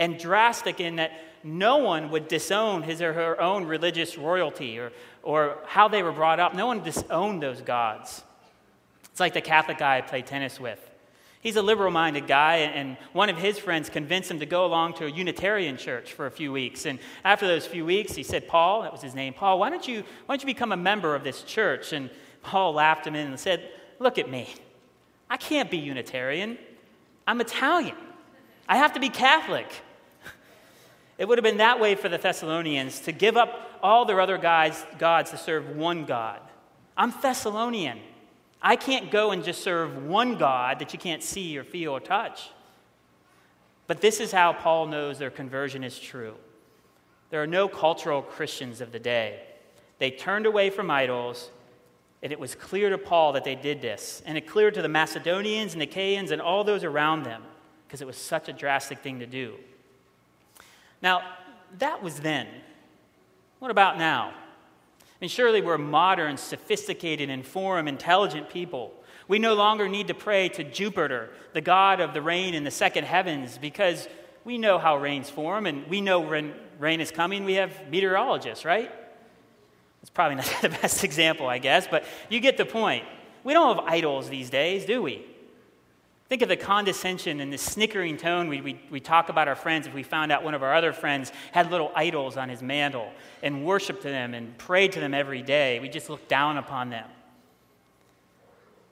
And 0.00 0.18
drastic 0.18 0.80
in 0.80 0.96
that 0.96 1.12
no 1.44 1.76
one 1.76 2.10
would 2.10 2.26
disown 2.26 2.82
his 2.82 3.00
or 3.00 3.12
her 3.12 3.40
own 3.40 3.64
religious 3.64 4.18
royalty 4.18 4.76
or, 4.80 4.90
or 5.22 5.58
how 5.64 5.86
they 5.86 6.02
were 6.02 6.10
brought 6.10 6.40
up. 6.40 6.52
No 6.52 6.66
one 6.66 6.82
disowned 6.82 7.40
those 7.40 7.60
gods. 7.60 8.24
It's 9.04 9.20
like 9.20 9.34
the 9.34 9.40
Catholic 9.40 9.78
guy 9.78 9.98
I 9.98 10.00
play 10.00 10.22
tennis 10.22 10.58
with. 10.58 10.80
He's 11.46 11.54
a 11.54 11.62
liberal 11.62 11.92
minded 11.92 12.26
guy, 12.26 12.56
and 12.56 12.96
one 13.12 13.30
of 13.30 13.38
his 13.38 13.56
friends 13.56 13.88
convinced 13.88 14.28
him 14.28 14.40
to 14.40 14.46
go 14.46 14.66
along 14.66 14.94
to 14.94 15.06
a 15.06 15.08
Unitarian 15.08 15.76
church 15.76 16.12
for 16.12 16.26
a 16.26 16.30
few 16.32 16.50
weeks. 16.50 16.86
And 16.86 16.98
after 17.22 17.46
those 17.46 17.64
few 17.64 17.86
weeks, 17.86 18.16
he 18.16 18.24
said, 18.24 18.48
Paul, 18.48 18.82
that 18.82 18.90
was 18.90 19.00
his 19.00 19.14
name, 19.14 19.32
Paul, 19.32 19.60
why 19.60 19.70
don't 19.70 19.86
you, 19.86 20.02
why 20.26 20.34
don't 20.34 20.42
you 20.42 20.52
become 20.52 20.72
a 20.72 20.76
member 20.76 21.14
of 21.14 21.22
this 21.22 21.44
church? 21.44 21.92
And 21.92 22.10
Paul 22.42 22.72
laughed 22.72 23.06
him 23.06 23.14
in 23.14 23.28
and 23.28 23.38
said, 23.38 23.70
Look 24.00 24.18
at 24.18 24.28
me. 24.28 24.52
I 25.30 25.36
can't 25.36 25.70
be 25.70 25.78
Unitarian. 25.78 26.58
I'm 27.28 27.40
Italian. 27.40 27.94
I 28.68 28.78
have 28.78 28.94
to 28.94 29.00
be 29.00 29.08
Catholic. 29.08 29.68
It 31.16 31.28
would 31.28 31.38
have 31.38 31.44
been 31.44 31.58
that 31.58 31.78
way 31.78 31.94
for 31.94 32.08
the 32.08 32.18
Thessalonians 32.18 32.98
to 33.02 33.12
give 33.12 33.36
up 33.36 33.78
all 33.84 34.04
their 34.04 34.20
other 34.20 34.36
guys, 34.36 34.84
gods 34.98 35.30
to 35.30 35.38
serve 35.38 35.76
one 35.76 36.06
God. 36.06 36.40
I'm 36.96 37.14
Thessalonian. 37.22 38.00
I 38.62 38.76
can't 38.76 39.10
go 39.10 39.30
and 39.30 39.44
just 39.44 39.62
serve 39.62 40.04
one 40.04 40.36
God 40.36 40.78
that 40.78 40.92
you 40.92 40.98
can't 40.98 41.22
see 41.22 41.56
or 41.56 41.64
feel 41.64 41.92
or 41.92 42.00
touch. 42.00 42.50
But 43.86 44.00
this 44.00 44.18
is 44.18 44.32
how 44.32 44.52
Paul 44.52 44.86
knows 44.86 45.18
their 45.18 45.30
conversion 45.30 45.84
is 45.84 45.98
true. 45.98 46.34
There 47.30 47.42
are 47.42 47.46
no 47.46 47.68
cultural 47.68 48.22
Christians 48.22 48.80
of 48.80 48.92
the 48.92 48.98
day. 48.98 49.40
They 49.98 50.10
turned 50.10 50.46
away 50.46 50.70
from 50.70 50.90
idols, 50.90 51.50
and 52.22 52.32
it 52.32 52.40
was 52.40 52.54
clear 52.54 52.90
to 52.90 52.98
Paul 52.98 53.32
that 53.32 53.44
they 53.44 53.54
did 53.54 53.80
this. 53.80 54.22
And 54.26 54.36
it 54.36 54.46
cleared 54.46 54.74
to 54.74 54.82
the 54.82 54.88
Macedonians 54.88 55.74
and 55.74 55.82
Achaeans 55.82 56.30
and 56.30 56.42
all 56.42 56.64
those 56.64 56.84
around 56.84 57.22
them, 57.22 57.42
because 57.86 58.00
it 58.00 58.06
was 58.06 58.16
such 58.16 58.48
a 58.48 58.52
drastic 58.52 58.98
thing 59.00 59.20
to 59.20 59.26
do. 59.26 59.54
Now, 61.02 61.22
that 61.78 62.02
was 62.02 62.20
then. 62.20 62.46
What 63.58 63.70
about 63.70 63.98
now? 63.98 64.34
I 65.16 65.18
mean, 65.20 65.30
surely 65.30 65.62
we're 65.62 65.78
modern, 65.78 66.36
sophisticated, 66.36 67.30
informed, 67.30 67.88
intelligent 67.88 68.50
people. 68.50 68.92
We 69.28 69.38
no 69.38 69.54
longer 69.54 69.88
need 69.88 70.08
to 70.08 70.14
pray 70.14 70.50
to 70.50 70.62
Jupiter, 70.62 71.30
the 71.54 71.62
god 71.62 72.00
of 72.00 72.12
the 72.12 72.20
rain 72.20 72.54
in 72.54 72.64
the 72.64 72.70
second 72.70 73.04
heavens, 73.04 73.56
because 73.56 74.08
we 74.44 74.58
know 74.58 74.78
how 74.78 74.98
rains 74.98 75.30
form 75.30 75.66
and 75.66 75.86
we 75.88 76.02
know 76.02 76.20
when 76.20 76.54
rain 76.78 77.00
is 77.00 77.10
coming. 77.10 77.44
We 77.44 77.54
have 77.54 77.90
meteorologists, 77.90 78.64
right? 78.64 78.92
It's 80.02 80.10
probably 80.10 80.36
not 80.36 80.54
the 80.62 80.68
best 80.68 81.02
example, 81.02 81.46
I 81.46 81.58
guess, 81.58 81.88
but 81.88 82.04
you 82.28 82.38
get 82.40 82.58
the 82.58 82.66
point. 82.66 83.04
We 83.42 83.54
don't 83.54 83.76
have 83.76 83.86
idols 83.86 84.28
these 84.28 84.50
days, 84.50 84.84
do 84.84 85.02
we? 85.02 85.24
Think 86.28 86.42
of 86.42 86.48
the 86.48 86.56
condescension 86.56 87.40
and 87.40 87.52
the 87.52 87.58
snickering 87.58 88.16
tone 88.16 88.48
we, 88.48 88.60
we, 88.60 88.80
we 88.90 88.98
talk 88.98 89.28
about 89.28 89.46
our 89.46 89.54
friends 89.54 89.86
if 89.86 89.94
we 89.94 90.02
found 90.02 90.32
out 90.32 90.42
one 90.42 90.54
of 90.54 90.62
our 90.62 90.74
other 90.74 90.92
friends 90.92 91.30
had 91.52 91.70
little 91.70 91.92
idols 91.94 92.36
on 92.36 92.48
his 92.48 92.62
mantle 92.62 93.12
and 93.44 93.64
worshiped 93.64 94.02
them 94.02 94.34
and 94.34 94.58
prayed 94.58 94.92
to 94.92 95.00
them 95.00 95.14
every 95.14 95.42
day. 95.42 95.78
We 95.78 95.88
just 95.88 96.10
look 96.10 96.26
down 96.26 96.56
upon 96.56 96.90
them. 96.90 97.08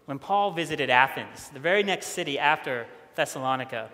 When 0.05 0.21
Paul 0.21 0.53
visited 0.53 0.91
Athens, 0.91 1.49
the 1.49 1.59
very 1.59 1.83
next 1.83 2.09
city 2.09 2.39
after 2.39 2.87
Thessalonica, 3.17 3.91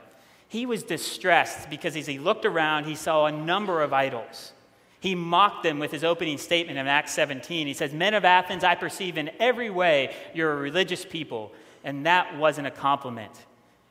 he 0.48 0.66
was 0.66 0.82
distressed 0.82 1.70
because 1.70 1.96
as 1.96 2.06
he 2.06 2.18
looked 2.18 2.44
around, 2.44 2.84
he 2.84 2.94
saw 2.94 3.24
a 3.24 3.32
number 3.32 3.82
of 3.82 3.92
idols. 3.94 4.52
He 4.98 5.14
mocked 5.14 5.62
them 5.62 5.78
with 5.78 5.92
his 5.92 6.04
opening 6.04 6.36
statement 6.36 6.76
in 6.78 6.86
Acts 6.86 7.12
17. 7.14 7.66
He 7.66 7.72
says, 7.72 7.94
Men 7.94 8.12
of 8.12 8.26
Athens, 8.26 8.64
I 8.64 8.74
perceive 8.74 9.16
in 9.16 9.30
every 9.38 9.70
way 9.70 10.14
you're 10.34 10.52
a 10.52 10.56
religious 10.56 11.06
people 11.06 11.52
and 11.84 12.06
that 12.06 12.36
wasn't 12.36 12.66
a 12.66 12.70
compliment. 12.70 13.32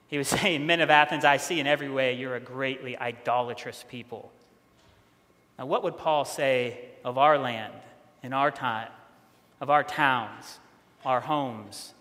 He 0.08 0.18
was 0.18 0.28
saying, 0.40 0.66
Men 0.66 0.82
of 0.82 0.90
Athens, 0.90 1.26
I 1.26 1.38
see 1.38 1.60
in 1.60 1.68
every 1.68 1.90
way 1.90 2.14
you're 2.14 2.36
a 2.36 2.42
greatly 2.42 2.98
idolatrous 2.98 3.86
people. 3.88 4.32
Now, 5.58 5.66
what 5.66 5.84
would 5.84 5.98
Paul 5.98 6.26
say 6.26 6.80
of 7.04 7.18
our 7.18 7.38
land, 7.38 7.74
in 8.24 8.34
our 8.34 8.52
time, 8.52 8.90
of 9.60 9.70
our 9.70 9.84
towns, 9.84 10.60
our 11.06 11.20
homes, 11.20 11.94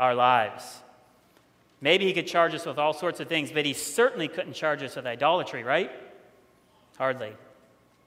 our 0.00 0.14
lives? 0.14 0.80
Maybe 1.80 2.06
he 2.06 2.12
could 2.12 2.26
charge 2.26 2.54
us 2.54 2.64
with 2.64 2.78
all 2.78 2.92
sorts 2.92 3.20
of 3.20 3.28
things, 3.28 3.50
but 3.50 3.66
he 3.66 3.72
certainly 3.72 4.28
couldn't 4.28 4.54
charge 4.54 4.82
us 4.82 4.96
with 4.96 5.06
idolatry, 5.06 5.64
right? 5.64 5.90
Hardly. 6.96 7.32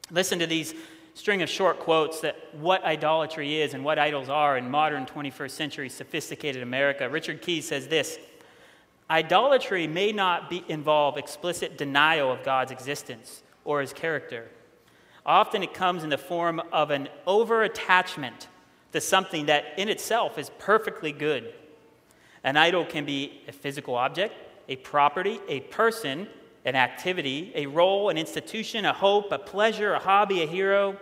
Listen 0.10 0.40
to 0.40 0.48
these 0.48 0.74
string 1.16 1.42
of 1.42 1.50
short 1.50 1.80
quotes 1.80 2.20
that 2.20 2.36
what 2.56 2.84
idolatry 2.84 3.62
is 3.62 3.74
and 3.74 3.84
what 3.84 3.98
idols 3.98 4.30
are 4.30 4.58
in 4.58 4.70
modern 4.70 5.06
21st 5.06 5.52
century 5.52 5.90
sophisticated 5.90 6.62
America. 6.62 7.10
Richard 7.10 7.42
Keyes 7.42 7.68
says 7.68 7.88
this 7.88 8.20
Idolatry 9.10 9.88
may 9.88 10.12
not 10.12 10.50
be, 10.50 10.64
involve 10.68 11.18
explicit 11.18 11.78
denial 11.78 12.32
of 12.32 12.44
God's 12.44 12.72
existence 12.72 13.44
or 13.64 13.82
his 13.82 13.94
character. 13.94 14.50
Often 15.26 15.64
it 15.64 15.74
comes 15.74 16.04
in 16.04 16.10
the 16.10 16.18
form 16.18 16.62
of 16.72 16.92
an 16.92 17.08
over 17.26 17.64
attachment 17.64 18.48
to 18.92 19.00
something 19.00 19.46
that 19.46 19.66
in 19.78 19.90
itself 19.90 20.38
is 20.38 20.52
perfectly 20.60 21.12
good. 21.12 21.54
An 22.44 22.58
idol 22.58 22.86
can 22.86 23.06
be 23.06 23.42
a 23.48 23.52
physical 23.52 23.96
object, 23.96 24.34
a 24.68 24.76
property, 24.76 25.40
a 25.48 25.62
person, 25.62 26.28
an 26.66 26.76
activity, 26.76 27.52
a 27.56 27.68
role, 27.68 28.10
an 28.10 28.18
institution, 28.18 28.86
a 28.86 28.94
hope, 28.94 29.32
a 29.32 29.38
pleasure, 29.38 29.94
a 29.94 30.00
hobby, 30.00 30.42
a 30.42 30.48
hero. 30.48 30.98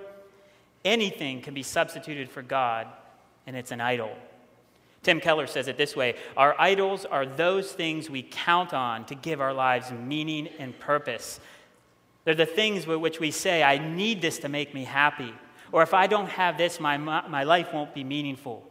Anything 0.86 1.42
can 1.42 1.54
be 1.54 1.64
substituted 1.64 2.30
for 2.30 2.42
God, 2.42 2.88
and 3.48 3.56
it's 3.56 3.72
an 3.72 3.80
idol. 3.80 4.12
Tim 5.02 5.20
Keller 5.20 5.48
says 5.48 5.68
it 5.68 5.78
this 5.78 5.96
way 5.96 6.16
Our 6.36 6.56
idols 6.60 7.06
are 7.06 7.26
those 7.26 7.72
things 7.72 8.10
we 8.10 8.24
count 8.24 8.74
on 8.74 9.06
to 9.06 9.16
give 9.16 9.42
our 9.42 9.54
lives 9.54 9.92
meaning 9.92 10.50
and 10.60 10.78
purpose. 10.78 11.40
They're 12.26 12.36
the 12.36 12.46
things 12.46 12.88
with 12.88 13.00
which 13.00 13.20
we 13.20 13.32
say, 13.32 13.64
I 13.64 13.78
need 13.78 14.22
this 14.22 14.40
to 14.40 14.50
make 14.50 14.74
me 14.74 14.86
happy. 14.86 15.34
Or 15.74 15.82
if 15.84 15.94
I 15.94 16.08
don't 16.08 16.30
have 16.30 16.58
this, 16.58 16.80
my, 16.80 16.98
my 16.98 17.44
life 17.44 17.74
won't 17.74 17.94
be 17.94 18.04
meaningful. 18.04 18.64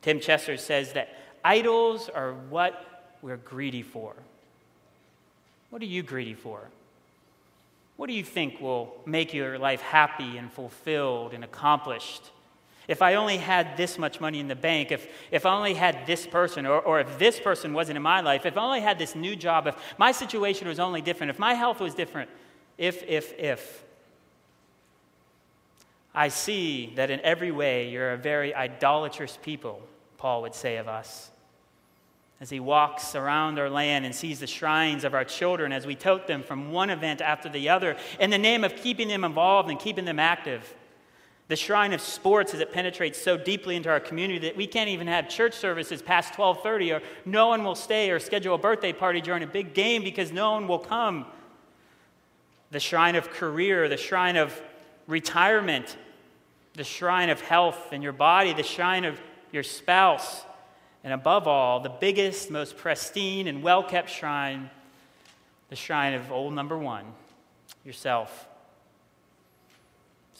Tim 0.00 0.20
Chester 0.20 0.56
says 0.56 0.92
that 0.92 1.08
idols 1.44 2.08
are 2.08 2.32
what 2.32 3.14
we're 3.20 3.36
greedy 3.36 3.82
for. 3.82 4.14
What 5.74 5.82
are 5.82 5.86
you 5.86 6.04
greedy 6.04 6.34
for? 6.34 6.60
What 7.96 8.06
do 8.06 8.12
you 8.12 8.22
think 8.22 8.60
will 8.60 8.94
make 9.06 9.34
your 9.34 9.58
life 9.58 9.80
happy 9.80 10.36
and 10.36 10.48
fulfilled 10.52 11.34
and 11.34 11.42
accomplished? 11.42 12.30
If 12.86 13.02
I 13.02 13.16
only 13.16 13.38
had 13.38 13.76
this 13.76 13.98
much 13.98 14.20
money 14.20 14.38
in 14.38 14.46
the 14.46 14.54
bank, 14.54 14.92
if, 14.92 15.08
if 15.32 15.44
I 15.44 15.52
only 15.52 15.74
had 15.74 16.06
this 16.06 16.28
person, 16.28 16.64
or, 16.64 16.78
or 16.78 17.00
if 17.00 17.18
this 17.18 17.40
person 17.40 17.72
wasn't 17.72 17.96
in 17.96 18.04
my 18.04 18.20
life, 18.20 18.46
if 18.46 18.56
I 18.56 18.62
only 18.62 18.82
had 18.82 19.00
this 19.00 19.16
new 19.16 19.34
job, 19.34 19.66
if 19.66 19.74
my 19.98 20.12
situation 20.12 20.68
was 20.68 20.78
only 20.78 21.02
different, 21.02 21.30
if 21.30 21.40
my 21.40 21.54
health 21.54 21.80
was 21.80 21.92
different, 21.92 22.30
if, 22.78 23.02
if, 23.08 23.36
if. 23.36 23.82
I 26.14 26.28
see 26.28 26.92
that 26.94 27.10
in 27.10 27.18
every 27.22 27.50
way 27.50 27.88
you're 27.88 28.12
a 28.12 28.16
very 28.16 28.54
idolatrous 28.54 29.40
people, 29.42 29.82
Paul 30.18 30.42
would 30.42 30.54
say 30.54 30.76
of 30.76 30.86
us 30.86 31.32
as 32.44 32.50
he 32.50 32.60
walks 32.60 33.14
around 33.14 33.58
our 33.58 33.70
land 33.70 34.04
and 34.04 34.14
sees 34.14 34.38
the 34.38 34.46
shrines 34.46 35.02
of 35.02 35.14
our 35.14 35.24
children 35.24 35.72
as 35.72 35.86
we 35.86 35.94
tote 35.94 36.26
them 36.26 36.42
from 36.42 36.70
one 36.70 36.90
event 36.90 37.22
after 37.22 37.48
the 37.48 37.70
other 37.70 37.96
in 38.20 38.28
the 38.28 38.36
name 38.36 38.64
of 38.64 38.76
keeping 38.76 39.08
them 39.08 39.24
involved 39.24 39.70
and 39.70 39.80
keeping 39.80 40.04
them 40.04 40.18
active. 40.18 40.74
The 41.48 41.56
shrine 41.56 41.94
of 41.94 42.02
sports 42.02 42.52
as 42.52 42.60
it 42.60 42.70
penetrates 42.70 43.18
so 43.18 43.38
deeply 43.38 43.76
into 43.76 43.88
our 43.88 43.98
community 43.98 44.40
that 44.40 44.58
we 44.58 44.66
can't 44.66 44.90
even 44.90 45.06
have 45.06 45.26
church 45.26 45.54
services 45.54 46.02
past 46.02 46.34
12:30 46.34 46.92
or 46.92 47.02
no 47.24 47.46
one 47.46 47.64
will 47.64 47.74
stay 47.74 48.10
or 48.10 48.20
schedule 48.20 48.56
a 48.56 48.58
birthday 48.58 48.92
party 48.92 49.22
during 49.22 49.42
a 49.42 49.46
big 49.46 49.72
game 49.72 50.04
because 50.04 50.30
no 50.30 50.52
one 50.52 50.68
will 50.68 50.78
come. 50.78 51.24
The 52.72 52.80
shrine 52.80 53.16
of 53.16 53.30
career, 53.30 53.88
the 53.88 53.96
shrine 53.96 54.36
of 54.36 54.60
retirement, 55.06 55.96
the 56.74 56.84
shrine 56.84 57.30
of 57.30 57.40
health 57.40 57.90
in 57.90 58.02
your 58.02 58.12
body, 58.12 58.52
the 58.52 58.62
shrine 58.62 59.06
of 59.06 59.18
your 59.50 59.62
spouse, 59.62 60.44
and 61.04 61.12
above 61.12 61.46
all, 61.46 61.80
the 61.80 61.90
biggest, 61.90 62.50
most 62.50 62.78
pristine, 62.78 63.46
and 63.46 63.62
well 63.62 63.82
kept 63.84 64.08
shrine, 64.08 64.70
the 65.68 65.76
shrine 65.76 66.14
of 66.14 66.32
old 66.32 66.54
number 66.54 66.78
one, 66.78 67.04
yourself. 67.84 68.48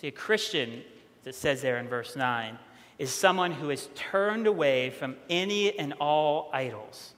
See, 0.01 0.09
a 0.09 0.11
Christian, 0.11 0.83
that 1.25 1.35
says 1.35 1.61
there 1.61 1.77
in 1.77 1.87
verse 1.87 2.17
9, 2.17 2.59
is 2.99 3.13
someone 3.13 3.53
who 3.53 3.69
has 3.69 3.89
turned 3.95 4.47
away 4.47 4.91
from 4.91 5.17
any 5.29 5.79
and 5.79 5.93
all 6.01 6.49
idols. 6.53 7.13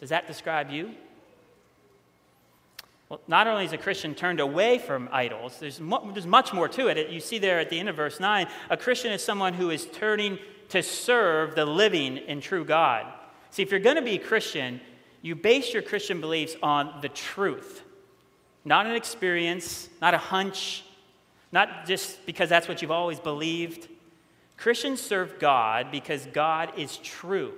Does 0.00 0.10
that 0.10 0.26
describe 0.26 0.70
you? 0.70 0.94
Well, 3.08 3.20
not 3.26 3.48
only 3.48 3.64
is 3.64 3.72
a 3.72 3.78
Christian 3.78 4.14
turned 4.14 4.38
away 4.38 4.78
from 4.78 5.08
idols, 5.10 5.58
there's, 5.58 5.80
mo- 5.80 6.10
there's 6.12 6.28
much 6.28 6.52
more 6.52 6.68
to 6.68 6.86
it. 6.86 7.10
You 7.10 7.18
see 7.18 7.38
there 7.38 7.58
at 7.58 7.68
the 7.68 7.78
end 7.78 7.88
of 7.88 7.96
verse 7.96 8.20
9, 8.20 8.46
a 8.70 8.76
Christian 8.76 9.10
is 9.12 9.22
someone 9.22 9.52
who 9.52 9.70
is 9.70 9.86
turning 9.86 10.38
to 10.70 10.82
serve 10.82 11.54
the 11.54 11.66
living 11.66 12.18
and 12.18 12.42
true 12.42 12.64
God. 12.64 13.06
See, 13.50 13.62
if 13.62 13.70
you're 13.70 13.80
going 13.80 13.96
to 13.96 14.02
be 14.02 14.14
a 14.14 14.18
Christian, 14.18 14.80
you 15.22 15.34
base 15.34 15.72
your 15.72 15.82
Christian 15.82 16.20
beliefs 16.20 16.56
on 16.62 17.00
the 17.02 17.08
truth, 17.08 17.82
not 18.64 18.86
an 18.86 18.94
experience, 18.94 19.88
not 20.00 20.14
a 20.14 20.18
hunch, 20.18 20.84
not 21.52 21.86
just 21.86 22.24
because 22.26 22.48
that's 22.48 22.68
what 22.68 22.80
you've 22.80 22.90
always 22.90 23.20
believed. 23.20 23.88
Christians 24.56 25.00
serve 25.00 25.38
God 25.38 25.90
because 25.90 26.26
God 26.26 26.72
is 26.78 26.98
true. 26.98 27.52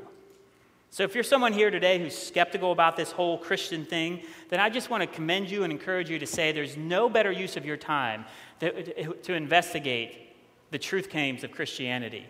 So, 0.90 1.04
if 1.04 1.14
you're 1.14 1.24
someone 1.24 1.54
here 1.54 1.70
today 1.70 1.98
who's 1.98 2.16
skeptical 2.16 2.70
about 2.70 2.96
this 2.96 3.12
whole 3.12 3.38
Christian 3.38 3.86
thing, 3.86 4.22
then 4.50 4.60
I 4.60 4.68
just 4.68 4.90
want 4.90 5.00
to 5.02 5.06
commend 5.06 5.50
you 5.50 5.64
and 5.64 5.72
encourage 5.72 6.10
you 6.10 6.18
to 6.18 6.26
say 6.26 6.52
there's 6.52 6.76
no 6.76 7.08
better 7.08 7.32
use 7.32 7.56
of 7.56 7.64
your 7.64 7.78
time 7.78 8.26
to, 8.60 9.14
to 9.14 9.32
investigate 9.32 10.34
the 10.70 10.78
truth 10.78 11.08
claims 11.08 11.44
of 11.44 11.50
Christianity. 11.50 12.26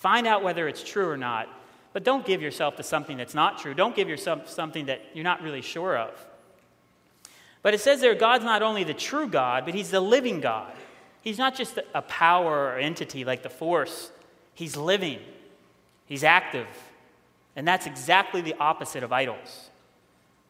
Find 0.00 0.26
out 0.26 0.42
whether 0.42 0.66
it's 0.66 0.82
true 0.82 1.10
or 1.10 1.18
not, 1.18 1.46
but 1.92 2.04
don't 2.04 2.24
give 2.24 2.40
yourself 2.40 2.76
to 2.76 2.82
something 2.82 3.18
that's 3.18 3.34
not 3.34 3.58
true. 3.58 3.74
Don't 3.74 3.94
give 3.94 4.08
yourself 4.08 4.48
something 4.48 4.86
that 4.86 5.02
you're 5.12 5.24
not 5.24 5.42
really 5.42 5.60
sure 5.60 5.94
of. 5.94 6.10
But 7.60 7.74
it 7.74 7.80
says 7.80 8.00
there 8.00 8.14
God's 8.14 8.42
not 8.42 8.62
only 8.62 8.82
the 8.82 8.94
true 8.94 9.28
God, 9.28 9.66
but 9.66 9.74
He's 9.74 9.90
the 9.90 10.00
living 10.00 10.40
God. 10.40 10.72
He's 11.20 11.36
not 11.36 11.54
just 11.54 11.78
a 11.94 12.00
power 12.00 12.68
or 12.68 12.78
entity 12.78 13.26
like 13.26 13.42
the 13.42 13.50
force, 13.50 14.10
He's 14.54 14.74
living, 14.74 15.18
He's 16.06 16.24
active. 16.24 16.66
And 17.54 17.68
that's 17.68 17.86
exactly 17.86 18.40
the 18.40 18.54
opposite 18.58 19.02
of 19.02 19.12
idols. 19.12 19.68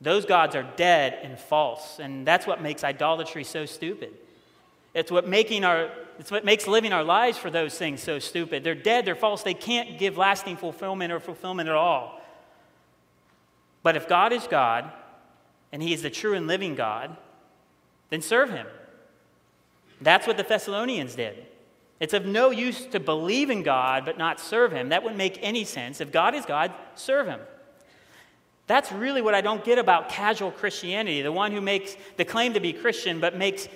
Those 0.00 0.26
gods 0.26 0.54
are 0.54 0.62
dead 0.76 1.18
and 1.24 1.36
false, 1.36 1.98
and 1.98 2.24
that's 2.24 2.46
what 2.46 2.62
makes 2.62 2.84
idolatry 2.84 3.42
so 3.42 3.66
stupid. 3.66 4.12
It's 4.94 5.10
what, 5.10 5.28
making 5.28 5.64
our, 5.64 5.90
it's 6.18 6.30
what 6.30 6.44
makes 6.44 6.66
living 6.66 6.92
our 6.92 7.04
lives 7.04 7.38
for 7.38 7.50
those 7.50 7.78
things 7.78 8.02
so 8.02 8.18
stupid. 8.18 8.64
They're 8.64 8.74
dead, 8.74 9.04
they're 9.04 9.14
false, 9.14 9.42
they 9.42 9.54
can't 9.54 9.98
give 9.98 10.18
lasting 10.18 10.56
fulfillment 10.56 11.12
or 11.12 11.20
fulfillment 11.20 11.68
at 11.68 11.74
all. 11.74 12.20
But 13.82 13.96
if 13.96 14.08
God 14.08 14.32
is 14.32 14.46
God, 14.46 14.90
and 15.72 15.82
He 15.82 15.92
is 15.92 16.02
the 16.02 16.10
true 16.10 16.34
and 16.34 16.46
living 16.46 16.74
God, 16.74 17.16
then 18.10 18.20
serve 18.20 18.50
Him. 18.50 18.66
That's 20.00 20.26
what 20.26 20.36
the 20.36 20.42
Thessalonians 20.42 21.14
did. 21.14 21.46
It's 22.00 22.14
of 22.14 22.24
no 22.24 22.50
use 22.50 22.86
to 22.86 23.00
believe 23.00 23.50
in 23.50 23.62
God 23.62 24.04
but 24.04 24.18
not 24.18 24.40
serve 24.40 24.72
Him. 24.72 24.88
That 24.88 25.02
wouldn't 25.02 25.18
make 25.18 25.38
any 25.42 25.64
sense. 25.64 26.00
If 26.00 26.10
God 26.10 26.34
is 26.34 26.46
God, 26.46 26.72
serve 26.94 27.26
Him. 27.26 27.40
That's 28.66 28.90
really 28.92 29.20
what 29.20 29.34
I 29.34 29.40
don't 29.40 29.64
get 29.64 29.78
about 29.78 30.08
casual 30.08 30.50
Christianity 30.50 31.22
the 31.22 31.32
one 31.32 31.52
who 31.52 31.60
makes 31.60 31.96
the 32.16 32.24
claim 32.24 32.54
to 32.54 32.60
be 32.60 32.72
Christian 32.72 33.20
but 33.20 33.36
makes 33.36 33.68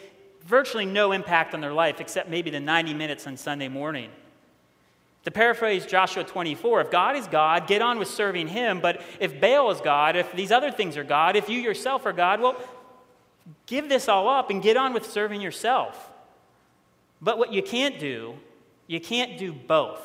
virtually 0.44 0.86
no 0.86 1.12
impact 1.12 1.54
on 1.54 1.60
their 1.60 1.72
life 1.72 2.00
except 2.00 2.28
maybe 2.28 2.50
the 2.50 2.60
90 2.60 2.94
minutes 2.94 3.26
on 3.26 3.36
Sunday 3.36 3.68
morning. 3.68 4.10
To 5.24 5.30
paraphrase 5.30 5.86
Joshua 5.86 6.22
24, 6.22 6.82
if 6.82 6.90
God 6.90 7.16
is 7.16 7.26
God, 7.26 7.66
get 7.66 7.80
on 7.80 7.98
with 7.98 8.08
serving 8.08 8.48
Him. 8.48 8.80
But 8.80 9.00
if 9.20 9.40
Baal 9.40 9.70
is 9.70 9.80
God, 9.80 10.16
if 10.16 10.30
these 10.32 10.52
other 10.52 10.70
things 10.70 10.98
are 10.98 11.04
God, 11.04 11.34
if 11.34 11.48
you 11.48 11.58
yourself 11.60 12.04
are 12.04 12.12
God, 12.12 12.40
well, 12.40 12.56
give 13.66 13.88
this 13.88 14.08
all 14.08 14.28
up 14.28 14.50
and 14.50 14.62
get 14.62 14.76
on 14.76 14.92
with 14.92 15.10
serving 15.10 15.40
yourself. 15.40 16.10
But 17.22 17.38
what 17.38 17.52
you 17.52 17.62
can't 17.62 17.98
do, 17.98 18.34
you 18.86 19.00
can't 19.00 19.38
do 19.38 19.52
both. 19.52 20.02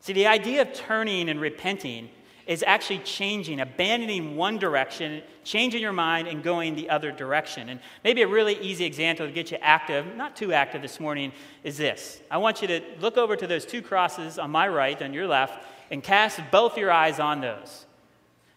See, 0.00 0.12
the 0.12 0.26
idea 0.26 0.62
of 0.62 0.74
turning 0.74 1.30
and 1.30 1.40
repenting 1.40 2.10
is 2.48 2.64
actually 2.66 2.98
changing, 3.00 3.60
abandoning 3.60 4.34
one 4.34 4.56
direction, 4.56 5.22
changing 5.44 5.82
your 5.82 5.92
mind, 5.92 6.26
and 6.26 6.42
going 6.42 6.74
the 6.74 6.88
other 6.88 7.12
direction. 7.12 7.68
And 7.68 7.78
maybe 8.02 8.22
a 8.22 8.26
really 8.26 8.58
easy 8.60 8.86
example 8.86 9.26
to 9.26 9.32
get 9.32 9.52
you 9.52 9.58
active, 9.60 10.16
not 10.16 10.34
too 10.34 10.54
active 10.54 10.80
this 10.80 10.98
morning, 10.98 11.30
is 11.62 11.76
this. 11.76 12.22
I 12.30 12.38
want 12.38 12.62
you 12.62 12.68
to 12.68 12.80
look 13.00 13.18
over 13.18 13.36
to 13.36 13.46
those 13.46 13.66
two 13.66 13.82
crosses 13.82 14.38
on 14.38 14.50
my 14.50 14.66
right, 14.66 15.00
on 15.02 15.12
your 15.12 15.26
left, 15.26 15.62
and 15.90 16.02
cast 16.02 16.40
both 16.50 16.78
your 16.78 16.90
eyes 16.90 17.20
on 17.20 17.42
those. 17.42 17.84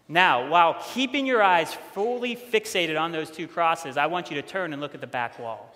Now, 0.08 0.48
while 0.50 0.82
keeping 0.94 1.26
your 1.26 1.44
eyes 1.44 1.74
fully 1.94 2.38
fixated 2.38 3.00
on 3.00 3.12
those 3.12 3.30
two 3.30 3.48
crosses, 3.48 3.98
I 3.98 4.06
want 4.06 4.32
you 4.32 4.42
to 4.42 4.48
turn 4.48 4.72
and 4.72 4.82
look 4.82 4.96
at 4.96 5.02
the 5.02 5.08
back 5.08 5.38
wall. 5.38 5.76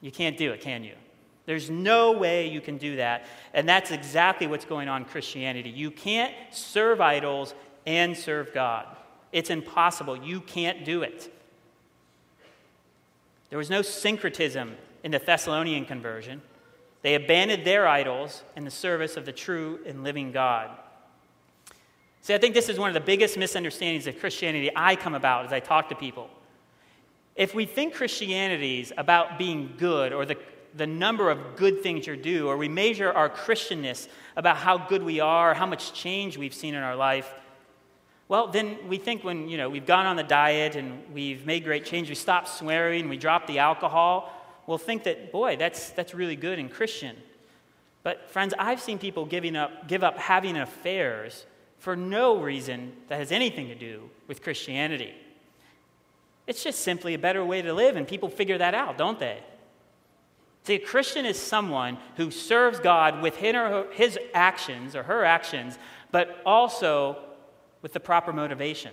You 0.00 0.12
can't 0.12 0.38
do 0.38 0.52
it, 0.52 0.60
can 0.60 0.84
you? 0.84 0.94
There's 1.50 1.68
no 1.68 2.12
way 2.12 2.48
you 2.48 2.60
can 2.60 2.78
do 2.78 2.94
that. 2.94 3.26
And 3.54 3.68
that's 3.68 3.90
exactly 3.90 4.46
what's 4.46 4.64
going 4.64 4.88
on 4.88 5.02
in 5.02 5.08
Christianity. 5.08 5.68
You 5.68 5.90
can't 5.90 6.32
serve 6.52 7.00
idols 7.00 7.56
and 7.84 8.16
serve 8.16 8.54
God. 8.54 8.86
It's 9.32 9.50
impossible. 9.50 10.16
You 10.16 10.42
can't 10.42 10.84
do 10.84 11.02
it. 11.02 11.34
There 13.48 13.58
was 13.58 13.68
no 13.68 13.82
syncretism 13.82 14.76
in 15.02 15.10
the 15.10 15.18
Thessalonian 15.18 15.86
conversion. 15.86 16.40
They 17.02 17.16
abandoned 17.16 17.64
their 17.64 17.88
idols 17.88 18.44
in 18.54 18.64
the 18.64 18.70
service 18.70 19.16
of 19.16 19.26
the 19.26 19.32
true 19.32 19.80
and 19.84 20.04
living 20.04 20.30
God. 20.30 20.70
See, 22.22 22.32
I 22.32 22.38
think 22.38 22.54
this 22.54 22.68
is 22.68 22.78
one 22.78 22.90
of 22.90 22.94
the 22.94 23.00
biggest 23.00 23.36
misunderstandings 23.36 24.06
of 24.06 24.20
Christianity 24.20 24.70
I 24.76 24.94
come 24.94 25.16
about 25.16 25.46
as 25.46 25.52
I 25.52 25.58
talk 25.58 25.88
to 25.88 25.96
people. 25.96 26.30
If 27.34 27.56
we 27.56 27.66
think 27.66 27.94
Christianity 27.94 28.82
is 28.82 28.92
about 28.96 29.36
being 29.36 29.74
good 29.78 30.12
or 30.12 30.24
the, 30.24 30.36
the 30.74 30.86
number 30.86 31.30
of 31.30 31.56
good 31.56 31.82
things 31.82 32.06
you 32.06 32.16
do, 32.16 32.48
or 32.48 32.56
we 32.56 32.68
measure 32.68 33.12
our 33.12 33.28
Christianness 33.28 34.08
about 34.36 34.56
how 34.56 34.78
good 34.78 35.02
we 35.02 35.20
are, 35.20 35.54
how 35.54 35.66
much 35.66 35.92
change 35.92 36.38
we've 36.38 36.54
seen 36.54 36.74
in 36.74 36.82
our 36.82 36.96
life, 36.96 37.32
well, 38.30 38.46
then 38.46 38.78
we 38.88 38.96
think 38.96 39.24
when 39.24 39.48
you 39.48 39.58
know 39.58 39.68
we've 39.68 39.84
gone 39.84 40.06
on 40.06 40.14
the 40.14 40.22
diet 40.22 40.76
and 40.76 41.02
we've 41.12 41.44
made 41.44 41.64
great 41.64 41.84
change, 41.84 42.08
we 42.08 42.14
stop 42.14 42.46
swearing, 42.46 43.08
we 43.08 43.16
drop 43.16 43.48
the 43.48 43.58
alcohol, 43.58 44.32
we'll 44.68 44.78
think 44.78 45.02
that 45.02 45.32
boy, 45.32 45.56
that's 45.56 45.90
that's 45.90 46.14
really 46.14 46.36
good 46.36 46.60
and 46.60 46.70
Christian. 46.70 47.16
But 48.04 48.30
friends, 48.30 48.54
I've 48.56 48.80
seen 48.80 49.00
people 49.00 49.26
giving 49.26 49.56
up, 49.56 49.88
give 49.88 50.04
up 50.04 50.16
having 50.16 50.56
affairs 50.56 51.44
for 51.80 51.96
no 51.96 52.40
reason 52.40 52.92
that 53.08 53.18
has 53.18 53.32
anything 53.32 53.66
to 53.66 53.74
do 53.74 54.08
with 54.28 54.42
Christianity. 54.42 55.12
It's 56.46 56.62
just 56.62 56.82
simply 56.82 57.14
a 57.14 57.18
better 57.18 57.44
way 57.44 57.62
to 57.62 57.74
live, 57.74 57.96
and 57.96 58.06
people 58.06 58.28
figure 58.28 58.58
that 58.58 58.74
out, 58.74 58.96
don't 58.96 59.18
they? 59.18 59.40
See, 60.64 60.74
a 60.74 60.78
Christian 60.78 61.24
is 61.24 61.38
someone 61.38 61.96
who 62.16 62.30
serves 62.30 62.80
God 62.80 63.22
with 63.22 63.36
his 63.36 64.18
actions 64.34 64.94
or 64.94 65.02
her 65.04 65.24
actions, 65.24 65.78
but 66.10 66.40
also 66.44 67.18
with 67.82 67.92
the 67.94 68.00
proper 68.00 68.32
motivation, 68.32 68.92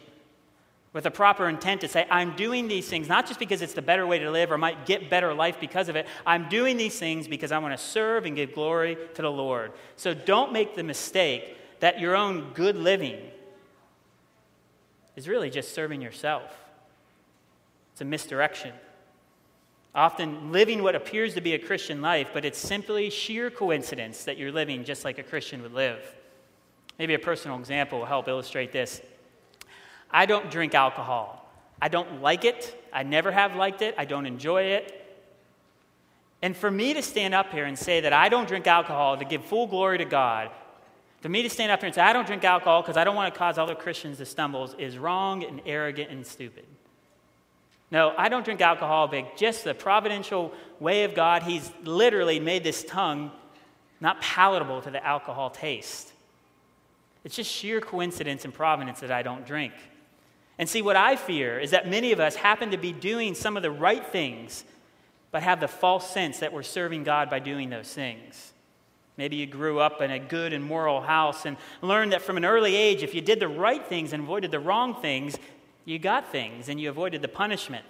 with 0.94 1.04
the 1.04 1.12
proper 1.12 1.50
intent 1.50 1.82
to 1.82 1.90
say, 1.90 2.08
I'm 2.10 2.36
doing 2.38 2.70
these 2.70 2.88
things 2.88 3.10
not 3.10 3.28
just 3.28 3.38
because 3.38 3.62
it's 3.62 3.74
the 3.74 3.82
better 3.82 4.08
way 4.08 4.18
to 4.20 4.32
live 4.32 4.52
or 4.52 4.58
might 4.58 4.86
get 4.86 5.10
better 5.10 5.34
life 5.34 5.60
because 5.60 5.90
of 5.90 5.98
it. 5.98 6.08
I'm 6.26 6.48
doing 6.48 6.78
these 6.78 6.98
things 6.98 7.28
because 7.28 7.52
I 7.52 7.58
want 7.58 7.78
to 7.78 7.84
serve 7.84 8.26
and 8.26 8.36
give 8.36 8.54
glory 8.54 8.98
to 9.16 9.22
the 9.22 9.32
Lord. 9.32 9.74
So 9.98 10.14
don't 10.14 10.54
make 10.54 10.74
the 10.74 10.84
mistake 10.84 11.58
that 11.82 12.00
your 12.00 12.16
own 12.16 12.54
good 12.54 12.78
living 12.78 13.20
is 15.18 15.28
really 15.28 15.50
just 15.50 15.76
serving 15.76 16.02
yourself. 16.02 16.56
It's 17.92 18.02
a 18.02 18.06
misdirection 18.06 18.74
often 19.96 20.52
living 20.52 20.84
what 20.84 20.96
appears 20.96 21.34
to 21.34 21.42
be 21.42 21.54
a 21.54 21.60
Christian 21.60 22.02
life, 22.02 22.30
but 22.34 22.46
it's 22.46 22.60
simply 22.60 23.10
sheer 23.10 23.50
coincidence 23.50 24.26
that 24.26 24.38
you're 24.38 24.52
living 24.52 24.84
just 24.84 25.04
like 25.04 25.18
a 25.18 25.24
Christian 25.24 25.62
would 25.64 25.74
live. 25.74 26.00
Maybe 27.00 27.14
a 27.14 27.20
personal 27.20 27.58
example 27.58 28.00
will 28.00 28.06
help 28.06 28.28
illustrate 28.28 28.72
this. 28.72 29.02
I 30.10 30.26
don't 30.26 30.50
drink 30.50 30.74
alcohol. 30.74 31.44
I 31.82 31.90
don't 31.90 32.22
like 32.22 32.46
it. 32.46 32.84
I 32.92 33.04
never 33.04 33.32
have 33.32 33.56
liked 33.56 33.82
it. 33.82 33.96
I 33.98 34.06
don't 34.06 34.26
enjoy 34.26 34.64
it. 34.64 34.94
And 36.42 36.56
for 36.56 36.70
me 36.70 36.94
to 36.94 37.02
stand 37.02 37.34
up 37.34 37.52
here 37.52 37.66
and 37.66 37.78
say 37.78 38.02
that 38.02 38.14
I 38.14 38.30
don't 38.30 38.48
drink 38.48 38.68
alcohol 38.68 39.18
to 39.18 39.26
give 39.26 39.44
full 39.46 39.68
glory 39.68 39.98
to 39.98 40.06
God, 40.06 40.52
for 41.22 41.30
me 41.30 41.42
to 41.44 41.50
stand 41.50 41.72
up 41.72 41.80
here 41.80 41.88
and 41.88 41.96
say 41.96 42.02
I 42.02 42.14
don't 42.14 42.28
drink 42.28 42.44
alcohol 42.44 42.82
because 42.82 42.98
I 42.98 43.04
don't 43.04 43.16
want 43.16 43.34
to 43.34 43.38
cause 43.38 43.58
other 43.58 43.76
Christians 43.76 44.20
to 44.20 44.26
stumble 44.26 44.72
is 44.78 44.98
wrong 44.98 45.44
and 45.44 45.62
arrogant 45.66 46.12
and 46.12 46.26
stupid. 46.26 46.66
No, 47.90 48.14
I 48.18 48.30
don't 48.30 48.44
drink 48.44 48.62
alcohol, 48.62 49.08
but 49.08 49.38
just 49.38 49.64
the 49.64 49.74
providential 49.74 50.52
way 50.80 51.04
of 51.04 51.16
God, 51.16 51.44
He's 51.44 51.72
literally 51.84 52.40
made 52.40 52.64
this 52.64 52.84
tongue 52.84 53.32
not 54.00 54.22
palatable 54.22 54.82
to 54.82 54.92
the 54.92 55.06
alcohol 55.06 55.50
taste. 55.50 56.12
It's 57.24 57.36
just 57.36 57.52
sheer 57.52 57.82
coincidence 57.82 58.46
and 58.46 58.54
providence 58.54 59.00
that 59.00 59.12
I 59.12 59.22
don't 59.22 59.46
drink. 59.46 59.74
And 60.60 60.68
see, 60.68 60.82
what 60.82 60.96
I 60.96 61.16
fear 61.16 61.60
is 61.60 61.72
that 61.72 61.90
many 61.90 62.12
of 62.12 62.20
us 62.20 62.36
happen 62.36 62.72
to 62.72 62.78
be 62.78 62.92
doing 62.92 63.36
some 63.36 63.58
of 63.58 63.64
the 63.64 63.72
right 63.72 64.06
things, 64.06 64.64
but 65.32 65.44
have 65.44 65.60
the 65.60 65.68
false 65.68 66.10
sense 66.10 66.40
that 66.40 66.52
we're 66.52 66.64
serving 66.64 67.04
God 67.04 67.30
by 67.30 67.40
doing 67.40 67.70
those 67.70 67.94
things. 67.94 68.54
Maybe 69.18 69.36
you 69.36 69.46
grew 69.46 69.80
up 69.80 70.02
in 70.02 70.12
a 70.12 70.20
good 70.20 70.54
and 70.54 70.64
moral 70.64 71.02
house 71.02 71.46
and 71.46 71.58
learned 71.82 72.14
that 72.14 72.22
from 72.22 72.38
an 72.38 72.46
early 72.46 72.76
age, 72.76 73.02
if 73.02 73.16
you 73.16 73.22
did 73.22 73.40
the 73.40 73.48
right 73.48 73.86
things 73.86 74.14
and 74.14 74.24
avoided 74.24 74.52
the 74.52 74.60
wrong 74.60 74.96
things, 75.02 75.38
you 75.88 75.98
got 75.98 76.34
things 76.34 76.68
and 76.68 76.82
you 76.82 76.90
avoided 76.90 77.22
the 77.22 77.30
punishment. 77.30 77.86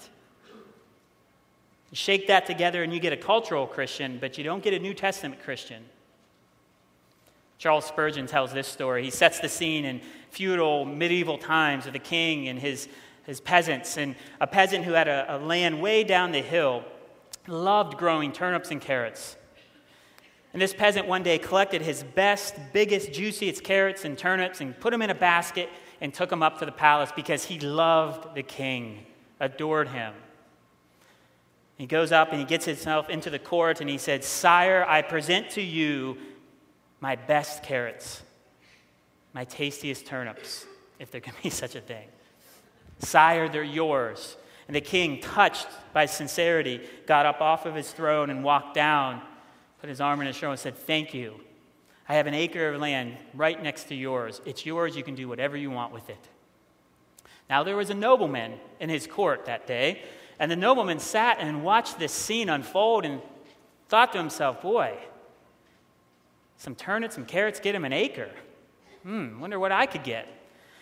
You 1.89 1.95
shake 1.95 2.27
that 2.27 2.45
together 2.45 2.83
and 2.83 2.93
you 2.93 2.99
get 2.99 3.12
a 3.12 3.17
cultural 3.17 3.65
Christian, 3.65 4.19
but 4.21 4.38
you 4.38 4.43
don't 4.43 4.62
get 4.62 4.75
a 4.75 4.79
New 4.79 4.93
Testament 4.93 5.41
Christian. 5.41 5.83
Charles 7.57 7.86
Spurgeon 7.86 8.27
tells 8.27 8.53
this 8.53 8.67
story. 8.67 9.03
He 9.03 9.10
sets 9.10 9.39
the 9.39 9.49
scene 9.49 9.83
in 9.83 10.01
feudal 10.29 10.86
medieval 10.86 11.39
times 11.39 11.88
of 11.88 11.93
the 11.93 11.99
king 11.99 12.47
and 12.47 12.60
his, 12.60 12.88
his 13.25 13.41
peasants. 13.41 13.97
And 13.97 14.15
a 14.39 14.45
peasant 14.45 14.86
who 14.86 14.91
had 14.91 15.07
a, 15.07 15.36
a 15.36 15.38
land 15.39 15.81
way 15.81 16.03
down 16.03 16.31
the 16.31 16.41
hill 16.43 16.83
loved 17.47 17.97
growing 17.97 18.31
turnips 18.31 18.69
and 18.69 18.79
carrots. 18.79 19.38
And 20.53 20.62
this 20.62 20.71
peasant 20.71 21.07
one 21.07 21.23
day 21.23 21.39
collected 21.39 21.81
his 21.81 22.03
best, 22.03 22.53
biggest, 22.73 23.12
juiciest 23.12 23.63
carrots 23.63 24.05
and 24.05 24.15
turnips 24.15 24.62
and 24.62 24.79
put 24.79 24.91
them 24.91 25.01
in 25.01 25.10
a 25.10 25.15
basket 25.15 25.69
and 26.01 26.13
took 26.13 26.31
him 26.31 26.43
up 26.43 26.60
to 26.60 26.65
the 26.65 26.71
palace 26.71 27.12
because 27.15 27.45
he 27.45 27.60
loved 27.60 28.36
the 28.36 28.43
king, 28.43 29.05
adored 29.39 29.89
him. 29.89 30.13
He 31.77 31.86
goes 31.86 32.12
up 32.12 32.31
and 32.31 32.39
he 32.39 32.45
gets 32.45 32.65
himself 32.65 33.10
into 33.10 33.29
the 33.29 33.39
court 33.39 33.81
and 33.81 33.89
he 33.89 33.97
said, 33.97 34.23
Sire, 34.23 34.86
I 34.88 35.01
present 35.01 35.51
to 35.51 35.62
you 35.62 36.17
my 36.99 37.15
best 37.15 37.63
carrots, 37.63 38.23
my 39.33 39.43
tastiest 39.43 40.05
turnips, 40.05 40.65
if 40.99 41.12
there 41.12 41.21
can 41.21 41.33
be 41.43 41.49
such 41.51 41.75
a 41.75 41.81
thing. 41.81 42.07
Sire, 42.99 43.47
they're 43.47 43.63
yours. 43.63 44.38
And 44.67 44.75
the 44.75 44.81
king, 44.81 45.21
touched 45.21 45.67
by 45.93 46.07
sincerity, 46.07 46.81
got 47.05 47.25
up 47.25 47.41
off 47.41 47.65
of 47.65 47.75
his 47.75 47.91
throne 47.91 48.29
and 48.29 48.43
walked 48.43 48.73
down, 48.73 49.21
put 49.79 49.89
his 49.89 50.01
arm 50.01 50.19
on 50.19 50.25
his 50.25 50.36
shoulder, 50.36 50.51
and 50.51 50.60
said, 50.60 50.75
Thank 50.75 51.13
you. 51.13 51.39
I 52.09 52.15
have 52.15 52.27
an 52.27 52.33
acre 52.33 52.69
of 52.69 52.79
land 52.79 53.17
right 53.33 53.61
next 53.61 53.85
to 53.85 53.95
yours. 53.95 54.41
It's 54.45 54.65
yours. 54.65 54.95
You 54.95 55.03
can 55.03 55.15
do 55.15 55.27
whatever 55.27 55.57
you 55.57 55.69
want 55.69 55.93
with 55.93 56.09
it. 56.09 56.29
Now, 57.49 57.63
there 57.63 57.75
was 57.75 57.89
a 57.89 57.93
nobleman 57.93 58.53
in 58.79 58.89
his 58.89 59.07
court 59.07 59.45
that 59.45 59.67
day, 59.67 60.03
and 60.39 60.51
the 60.51 60.55
nobleman 60.55 60.99
sat 60.99 61.37
and 61.39 61.63
watched 61.63 61.99
this 61.99 62.11
scene 62.11 62.49
unfold 62.49 63.05
and 63.05 63.21
thought 63.89 64.11
to 64.13 64.17
himself, 64.17 64.61
boy, 64.61 64.97
some 66.57 66.75
turnips, 66.75 67.15
some 67.15 67.25
carrots 67.25 67.59
get 67.59 67.75
him 67.75 67.85
an 67.85 67.93
acre. 67.93 68.31
Hmm, 69.03 69.39
wonder 69.39 69.59
what 69.59 69.71
I 69.71 69.85
could 69.85 70.03
get. 70.03 70.27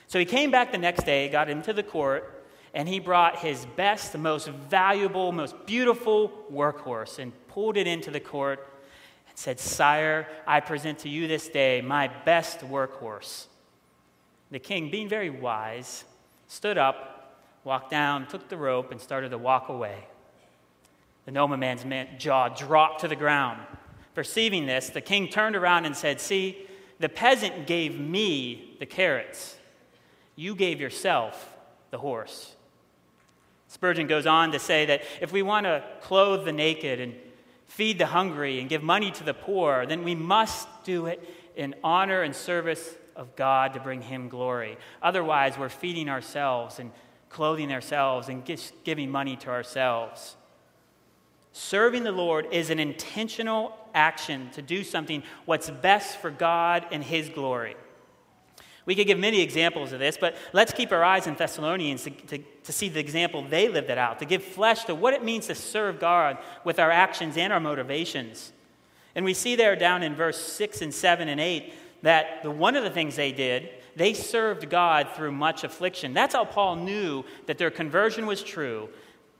So 0.07 0.19
he 0.19 0.25
came 0.25 0.51
back 0.51 0.71
the 0.71 0.77
next 0.77 1.05
day, 1.05 1.29
got 1.29 1.49
into 1.49 1.73
the 1.73 1.83
court, 1.83 2.43
and 2.73 2.87
he 2.89 2.99
brought 2.99 3.39
his 3.39 3.65
best, 3.75 4.17
most 4.17 4.47
valuable, 4.47 5.31
most 5.31 5.65
beautiful 5.65 6.31
workhorse 6.51 7.19
and 7.19 7.31
pulled 7.47 7.77
it 7.77 7.87
into 7.87 8.11
the 8.11 8.19
court 8.19 8.67
said, 9.35 9.59
Sire, 9.59 10.27
I 10.47 10.59
present 10.59 10.99
to 10.99 11.09
you 11.09 11.27
this 11.27 11.47
day 11.47 11.81
my 11.81 12.09
best 12.25 12.61
workhorse. 12.61 13.45
The 14.51 14.59
king, 14.59 14.89
being 14.89 15.09
very 15.09 15.29
wise, 15.29 16.05
stood 16.47 16.77
up, 16.77 17.41
walked 17.63 17.91
down, 17.91 18.27
took 18.27 18.47
the 18.47 18.57
rope, 18.57 18.91
and 18.91 18.99
started 19.01 19.29
to 19.29 19.37
walk 19.37 19.69
away. 19.69 20.07
The 21.25 21.31
nobleman's 21.31 21.83
jaw 22.17 22.49
dropped 22.49 23.01
to 23.01 23.07
the 23.07 23.15
ground. 23.15 23.59
Perceiving 24.13 24.65
this, 24.65 24.89
the 24.89 25.01
king 25.01 25.27
turned 25.27 25.55
around 25.55 25.85
and 25.85 25.95
said, 25.95 26.21
See, 26.21 26.67
the 26.99 27.09
peasant 27.09 27.67
gave 27.67 27.99
me 27.99 28.75
the 28.79 28.85
carrots. 28.85 29.57
You 30.35 30.55
gave 30.55 30.79
yourself 30.79 31.53
the 31.91 31.97
horse. 31.97 32.55
Spurgeon 33.67 34.07
goes 34.07 34.25
on 34.25 34.51
to 34.51 34.59
say 34.59 34.85
that 34.85 35.01
if 35.19 35.33
we 35.33 35.41
want 35.41 35.65
to 35.65 35.83
clothe 36.01 36.45
the 36.45 36.53
naked 36.53 37.01
and 37.01 37.15
feed 37.67 37.97
the 37.97 38.07
hungry, 38.07 38.59
and 38.59 38.69
give 38.69 38.83
money 38.83 39.11
to 39.11 39.23
the 39.23 39.33
poor, 39.33 39.85
then 39.85 40.03
we 40.03 40.15
must 40.15 40.67
do 40.83 41.07
it 41.07 41.21
in 41.55 41.75
honor 41.83 42.21
and 42.21 42.35
service 42.35 42.95
of 43.15 43.35
God 43.35 43.73
to 43.73 43.79
bring 43.79 44.01
Him 44.01 44.29
glory. 44.29 44.77
Otherwise, 45.01 45.57
we're 45.57 45.69
feeding 45.69 46.09
ourselves 46.09 46.79
and 46.79 46.91
clothing 47.29 47.71
ourselves 47.71 48.29
and 48.29 48.43
giving 48.83 49.09
money 49.09 49.35
to 49.37 49.49
ourselves. 49.49 50.35
Serving 51.51 52.03
the 52.03 52.11
Lord 52.11 52.47
is 52.51 52.69
an 52.69 52.79
intentional 52.79 53.75
action 53.93 54.49
to 54.51 54.61
do 54.61 54.83
something 54.83 55.23
what's 55.45 55.69
best 55.69 56.17
for 56.17 56.29
God 56.29 56.85
and 56.91 57.03
His 57.03 57.29
glory. 57.29 57.75
We 58.85 58.93
could 58.93 59.07
give 59.07 59.17
many 59.17 59.41
examples 59.41 59.91
of 59.93 59.99
this, 59.99 60.17
but 60.17 60.35
let's 60.53 60.71
keep 60.71 60.91
our 60.91 61.03
eyes 61.03 61.25
in 61.25 61.35
Thessalonians 61.35 62.03
to, 62.03 62.11
to, 62.11 62.37
to, 62.37 62.71
see 62.71 62.87
the 62.87 62.99
example 62.99 63.43
they 63.43 63.67
lived 63.67 63.89
it 63.89 63.97
out, 63.97 64.19
to 64.19 64.25
give 64.25 64.43
flesh 64.43 64.83
to 64.85 64.93
what 64.93 65.13
it 65.15 65.23
means 65.23 65.47
to 65.47 65.55
serve 65.55 65.99
God 65.99 66.37
with 66.63 66.77
our 66.77 66.91
actions 66.91 67.35
and 67.35 67.51
our 67.51 67.59
motivations. 67.59 68.51
And 69.15 69.25
we 69.25 69.33
see 69.33 69.55
there 69.55 69.75
down 69.75 70.03
in 70.03 70.13
verse 70.13 70.37
6 70.37 70.81
and 70.83 70.93
7 70.93 71.27
and 71.27 71.41
8 71.41 71.73
that 72.03 72.43
the, 72.43 72.51
one 72.51 72.75
of 72.75 72.83
the 72.83 72.91
things 72.91 73.15
they 73.15 73.31
did, 73.31 73.69
they 73.95 74.13
served 74.13 74.69
God 74.69 75.09
through 75.15 75.31
much 75.31 75.63
affliction. 75.63 76.13
That's 76.13 76.35
how 76.35 76.45
Paul 76.45 76.75
knew 76.75 77.23
that 77.47 77.57
their 77.57 77.71
conversion 77.71 78.27
was 78.27 78.43
true, 78.43 78.89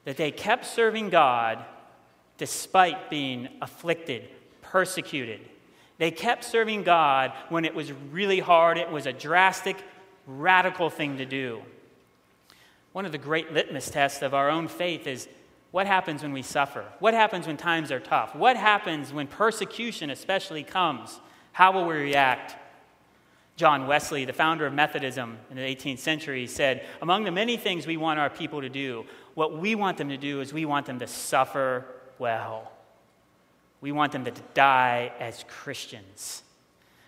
that 0.05 0.17
they 0.17 0.31
kept 0.31 0.65
serving 0.65 1.09
God 1.09 1.63
despite 2.37 3.09
being 3.11 3.47
afflicted, 3.61 4.27
persecuted. 4.61 5.41
They 5.97 6.11
kept 6.11 6.43
serving 6.43 6.83
God 6.83 7.33
when 7.49 7.65
it 7.65 7.73
was 7.73 7.91
really 7.91 8.39
hard, 8.39 8.77
it 8.77 8.91
was 8.91 9.05
a 9.05 9.13
drastic, 9.13 9.77
radical 10.27 10.89
thing 10.89 11.17
to 11.17 11.25
do. 11.25 11.61
One 12.91 13.05
of 13.05 13.11
the 13.11 13.17
great 13.17 13.51
litmus 13.53 13.89
tests 13.89 14.21
of 14.21 14.33
our 14.33 14.49
own 14.49 14.67
faith 14.67 15.07
is 15.07 15.27
what 15.71 15.87
happens 15.87 16.23
when 16.23 16.31
we 16.31 16.41
suffer? 16.41 16.85
What 16.99 17.13
happens 17.13 17.47
when 17.47 17.57
times 17.57 17.91
are 17.91 17.99
tough? 17.99 18.33
What 18.33 18.55
happens 18.55 19.11
when 19.11 19.27
persecution, 19.27 20.09
especially, 20.09 20.63
comes? 20.63 21.19
How 21.51 21.73
will 21.73 21.85
we 21.85 21.95
react? 21.95 22.55
John 23.57 23.87
Wesley, 23.87 24.25
the 24.25 24.33
founder 24.33 24.65
of 24.65 24.73
Methodism 24.73 25.37
in 25.49 25.55
the 25.55 25.61
18th 25.61 25.99
century, 25.99 26.47
said, 26.47 26.85
Among 27.01 27.23
the 27.23 27.31
many 27.31 27.55
things 27.57 27.87
we 27.87 27.97
want 27.97 28.19
our 28.19 28.29
people 28.29 28.61
to 28.61 28.69
do, 28.69 29.05
what 29.33 29.57
we 29.57 29.75
want 29.75 29.97
them 29.97 30.09
to 30.09 30.17
do 30.17 30.41
is 30.41 30.53
we 30.53 30.65
want 30.65 30.85
them 30.85 30.99
to 30.99 31.07
suffer 31.07 31.85
well. 32.19 32.71
We 33.85 33.91
want 33.91 34.13
them 34.13 34.25
to 34.25 34.31
die 34.55 35.11
as 35.19 35.45
Christians. 35.47 36.41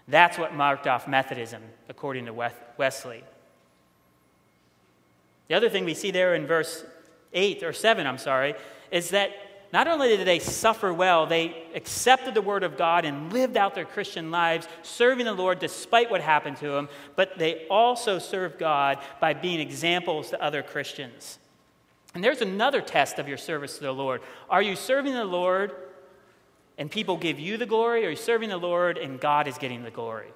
That's 0.07 0.37
what 0.37 0.53
marked 0.53 0.85
off 0.85 1.07
Methodism, 1.07 1.63
according 1.89 2.27
to 2.27 2.33
Wesley. 2.77 3.23
The 5.47 5.55
other 5.55 5.69
thing 5.69 5.85
we 5.85 5.95
see 5.95 6.11
there 6.11 6.35
in 6.35 6.45
verse 6.45 6.85
8 7.33 7.63
or 7.63 7.73
7, 7.73 8.05
I'm 8.05 8.19
sorry, 8.19 8.53
is 8.91 9.09
that 9.09 9.31
not 9.73 9.87
only 9.87 10.15
did 10.17 10.27
they 10.27 10.37
suffer 10.37 10.93
well, 10.93 11.25
they 11.25 11.63
accepted 11.73 12.35
the 12.35 12.43
word 12.43 12.61
of 12.61 12.77
God 12.77 13.05
and 13.05 13.33
lived 13.33 13.57
out 13.57 13.73
their 13.73 13.83
Christian 13.83 14.29
lives, 14.29 14.67
serving 14.83 15.25
the 15.25 15.33
Lord 15.33 15.57
despite 15.57 16.11
what 16.11 16.21
happened 16.21 16.57
to 16.57 16.69
them, 16.69 16.89
but 17.15 17.39
they 17.39 17.65
also 17.69 18.19
served 18.19 18.59
God 18.59 18.99
by 19.19 19.33
being 19.33 19.59
examples 19.59 20.29
to 20.29 20.39
other 20.39 20.61
Christians. 20.61 21.39
And 22.13 22.23
there's 22.23 22.41
another 22.41 22.81
test 22.81 23.17
of 23.17 23.27
your 23.27 23.37
service 23.37 23.79
to 23.79 23.83
the 23.83 23.91
Lord. 23.91 24.21
Are 24.47 24.61
you 24.61 24.75
serving 24.75 25.13
the 25.13 25.25
Lord 25.25 25.71
and 26.77 26.89
people 26.91 27.17
give 27.17 27.39
you 27.39 27.57
the 27.57 27.65
glory, 27.65 27.99
or 27.99 28.03
you're 28.03 28.11
you 28.11 28.15
serving 28.15 28.49
the 28.49 28.57
Lord 28.57 28.97
and 28.97 29.19
God 29.19 29.47
is 29.47 29.57
getting 29.57 29.83
the 29.83 29.91
glory? 29.91 30.27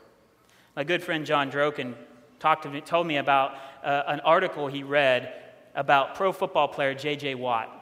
My 0.75 0.83
good 0.83 1.03
friend 1.03 1.25
John 1.25 1.51
Droken 1.51 1.93
talked 2.39 2.63
to 2.63 2.69
me, 2.69 2.81
told 2.81 3.05
me 3.05 3.17
about 3.17 3.55
uh, 3.83 4.03
an 4.07 4.19
article 4.21 4.67
he 4.67 4.83
read 4.83 5.33
about 5.75 6.15
pro 6.15 6.31
football 6.31 6.67
player 6.67 6.93
J.J. 6.93 7.35
Watt. 7.35 7.77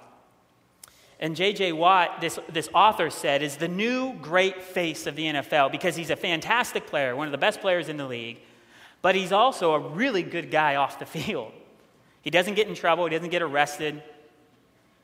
And 1.20 1.36
J.J. 1.36 1.74
Watt, 1.74 2.22
this, 2.22 2.40
this 2.50 2.70
author 2.74 3.10
said, 3.10 3.42
is 3.42 3.58
the 3.58 3.68
new 3.68 4.14
great 4.14 4.62
face 4.62 5.06
of 5.06 5.16
the 5.16 5.26
NFL 5.26 5.72
because 5.72 5.96
he's 5.96 6.10
a 6.10 6.16
fantastic 6.16 6.88
player, 6.88 7.16
one 7.16 7.28
of 7.28 7.32
the 7.32 7.38
best 7.38 7.60
players 7.62 7.90
in 7.90 7.98
the 7.98 8.08
league, 8.08 8.38
but 9.02 9.16
he's 9.16 9.32
also 9.32 9.74
a 9.74 9.80
really 9.80 10.24
good 10.24 10.50
guy 10.50 10.76
off 10.76 11.00
the 11.00 11.06
field. 11.06 11.52
He 12.22 12.30
doesn't 12.30 12.56
get 12.56 12.68
in 12.68 12.76
trouble, 12.76 13.06
he 13.06 13.12
doesn't 13.12 13.30
get 13.30 13.42
arrested. 13.42 14.02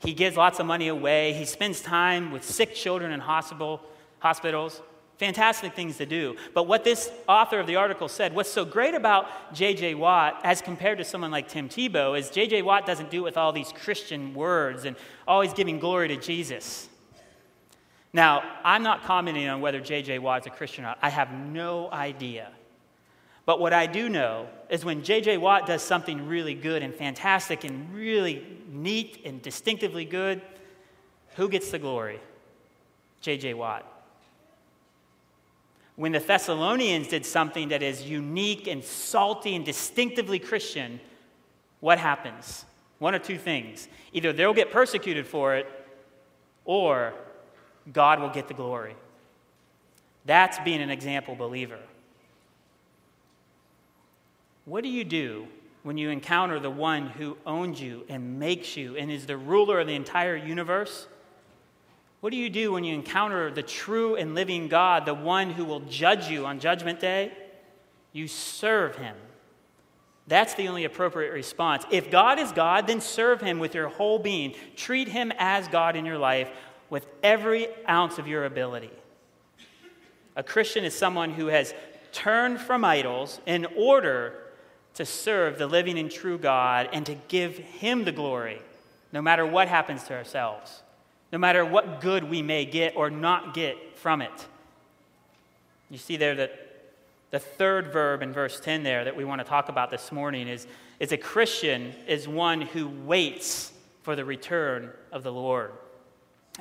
He 0.00 0.12
gives 0.12 0.36
lots 0.36 0.60
of 0.60 0.66
money 0.66 0.88
away. 0.88 1.32
He 1.32 1.44
spends 1.44 1.80
time 1.80 2.30
with 2.30 2.44
sick 2.44 2.74
children 2.74 3.12
in 3.12 3.20
hospital, 3.20 3.80
hospitals. 4.18 4.80
Fantastic 5.18 5.74
things 5.74 5.96
to 5.96 6.04
do. 6.04 6.36
But 6.52 6.64
what 6.64 6.84
this 6.84 7.10
author 7.26 7.58
of 7.58 7.66
the 7.66 7.76
article 7.76 8.06
said, 8.06 8.34
what's 8.34 8.50
so 8.50 8.66
great 8.66 8.94
about 8.94 9.54
J.J. 9.54 9.94
Watt 9.94 10.40
as 10.44 10.60
compared 10.60 10.98
to 10.98 11.04
someone 11.04 11.30
like 11.30 11.48
Tim 11.48 11.70
Tebow 11.70 12.18
is 12.18 12.28
J.J. 12.28 12.60
Watt 12.62 12.84
doesn't 12.84 13.10
do 13.10 13.20
it 13.20 13.22
with 13.22 13.38
all 13.38 13.50
these 13.52 13.72
Christian 13.72 14.34
words 14.34 14.84
and 14.84 14.94
always 15.26 15.54
giving 15.54 15.78
glory 15.78 16.08
to 16.08 16.16
Jesus. 16.16 16.90
Now, 18.12 18.42
I'm 18.62 18.82
not 18.82 19.04
commenting 19.04 19.48
on 19.48 19.62
whether 19.62 19.80
J.J. 19.80 20.18
Watt's 20.18 20.46
a 20.46 20.50
Christian 20.50 20.84
or 20.84 20.88
not. 20.88 20.98
I 21.00 21.08
have 21.08 21.32
no 21.32 21.90
idea. 21.90 22.50
But 23.46 23.60
what 23.60 23.72
I 23.72 23.86
do 23.86 24.08
know 24.08 24.48
is 24.68 24.84
when 24.84 25.04
J.J. 25.04 25.38
Watt 25.38 25.66
does 25.66 25.80
something 25.80 26.26
really 26.26 26.54
good 26.54 26.82
and 26.82 26.92
fantastic 26.92 27.62
and 27.62 27.94
really 27.94 28.44
neat 28.68 29.22
and 29.24 29.40
distinctively 29.40 30.04
good, 30.04 30.42
who 31.36 31.48
gets 31.48 31.70
the 31.70 31.78
glory? 31.78 32.20
J.J. 33.20 33.54
Watt. 33.54 33.86
When 35.94 36.12
the 36.12 36.18
Thessalonians 36.18 37.08
did 37.08 37.24
something 37.24 37.68
that 37.68 37.82
is 37.82 38.02
unique 38.02 38.66
and 38.66 38.84
salty 38.84 39.54
and 39.54 39.64
distinctively 39.64 40.40
Christian, 40.40 41.00
what 41.80 41.98
happens? 41.98 42.66
One 42.98 43.14
or 43.14 43.18
two 43.18 43.38
things. 43.38 43.88
Either 44.12 44.32
they'll 44.32 44.54
get 44.54 44.72
persecuted 44.72 45.26
for 45.26 45.54
it, 45.54 45.66
or 46.64 47.14
God 47.92 48.20
will 48.20 48.28
get 48.28 48.48
the 48.48 48.54
glory. 48.54 48.96
That's 50.24 50.58
being 50.60 50.82
an 50.82 50.90
example 50.90 51.36
believer. 51.36 51.78
What 54.66 54.82
do 54.82 54.90
you 54.90 55.04
do 55.04 55.46
when 55.84 55.96
you 55.96 56.10
encounter 56.10 56.58
the 56.58 56.70
one 56.70 57.06
who 57.06 57.36
owns 57.46 57.80
you 57.80 58.04
and 58.08 58.40
makes 58.40 58.76
you 58.76 58.96
and 58.96 59.12
is 59.12 59.24
the 59.24 59.36
ruler 59.36 59.78
of 59.78 59.86
the 59.86 59.94
entire 59.94 60.34
universe? 60.34 61.06
What 62.20 62.30
do 62.30 62.36
you 62.36 62.50
do 62.50 62.72
when 62.72 62.82
you 62.82 62.92
encounter 62.92 63.52
the 63.52 63.62
true 63.62 64.16
and 64.16 64.34
living 64.34 64.66
God, 64.66 65.06
the 65.06 65.14
one 65.14 65.50
who 65.50 65.64
will 65.64 65.80
judge 65.80 66.28
you 66.28 66.46
on 66.46 66.58
Judgment 66.58 66.98
Day? 66.98 67.32
You 68.12 68.26
serve 68.26 68.96
him. 68.96 69.14
That's 70.26 70.54
the 70.54 70.66
only 70.66 70.82
appropriate 70.82 71.32
response. 71.32 71.84
If 71.92 72.10
God 72.10 72.40
is 72.40 72.50
God, 72.50 72.88
then 72.88 73.00
serve 73.00 73.40
him 73.40 73.60
with 73.60 73.72
your 73.72 73.88
whole 73.88 74.18
being. 74.18 74.56
Treat 74.74 75.06
him 75.06 75.32
as 75.38 75.68
God 75.68 75.94
in 75.94 76.04
your 76.04 76.18
life 76.18 76.50
with 76.90 77.06
every 77.22 77.68
ounce 77.88 78.18
of 78.18 78.26
your 78.26 78.44
ability. 78.44 78.90
A 80.34 80.42
Christian 80.42 80.84
is 80.84 80.92
someone 80.92 81.30
who 81.30 81.46
has 81.46 81.72
turned 82.10 82.60
from 82.60 82.84
idols 82.84 83.40
in 83.46 83.66
order 83.76 84.42
to 84.96 85.06
serve 85.06 85.58
the 85.58 85.66
living 85.66 85.98
and 85.98 86.10
true 86.10 86.38
God 86.38 86.88
and 86.92 87.06
to 87.06 87.14
give 87.28 87.56
Him 87.56 88.04
the 88.04 88.12
glory, 88.12 88.60
no 89.12 89.22
matter 89.22 89.46
what 89.46 89.68
happens 89.68 90.02
to 90.04 90.14
ourselves, 90.14 90.82
no 91.32 91.38
matter 91.38 91.64
what 91.64 92.00
good 92.00 92.24
we 92.24 92.42
may 92.42 92.64
get 92.64 92.96
or 92.96 93.10
not 93.10 93.54
get 93.54 93.98
from 93.98 94.20
it. 94.22 94.46
You 95.90 95.98
see 95.98 96.16
there 96.16 96.34
that 96.34 96.66
the 97.30 97.38
third 97.38 97.92
verb 97.92 98.22
in 98.22 98.32
verse 98.32 98.58
10 98.60 98.82
there 98.82 99.04
that 99.04 99.16
we 99.16 99.24
want 99.24 99.40
to 99.40 99.44
talk 99.44 99.68
about 99.68 99.90
this 99.90 100.10
morning 100.10 100.48
is, 100.48 100.66
is 100.98 101.12
a 101.12 101.18
Christian 101.18 101.92
is 102.06 102.26
one 102.26 102.60
who 102.60 102.88
waits 102.88 103.72
for 104.02 104.16
the 104.16 104.24
return 104.24 104.90
of 105.12 105.22
the 105.22 105.32
Lord. 105.32 105.72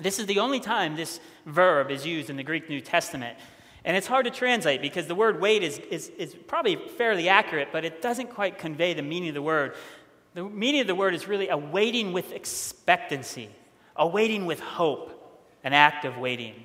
This 0.02 0.20
is 0.20 0.26
the 0.26 0.40
only 0.40 0.60
time 0.60 0.96
this 0.96 1.20
verb 1.46 1.90
is 1.90 2.06
used 2.06 2.30
in 2.30 2.36
the 2.36 2.44
Greek 2.44 2.70
New 2.70 2.82
Testament. 2.82 3.38
And 3.86 3.96
it's 3.96 4.08
hard 4.08 4.26
to 4.26 4.32
translate 4.32 4.82
because 4.82 5.06
the 5.06 5.14
word 5.14 5.40
wait 5.40 5.62
is, 5.62 5.78
is, 5.78 6.10
is 6.18 6.36
probably 6.48 6.76
fairly 6.76 7.30
accurate, 7.30 7.70
but 7.72 7.86
it 7.86 8.02
doesn't 8.02 8.32
quite 8.32 8.58
convey 8.58 8.96
the 8.96 9.04
meaning 9.04 9.30
of 9.30 9.36
the 9.36 9.44
word. 9.44 9.76
The 10.34 10.44
meaning 10.44 10.82
of 10.82 10.88
the 10.88 10.96
word 10.96 11.14
is 11.14 11.28
really 11.28 11.50
a 11.50 11.58
waiting 11.58 12.12
with 12.12 12.32
expectancy, 12.32 13.48
a 13.96 14.08
waiting 14.08 14.48
with 14.48 14.60
hope, 14.60 15.12
an 15.64 15.74
act 15.74 16.04
of 16.04 16.18
waiting. 16.18 16.56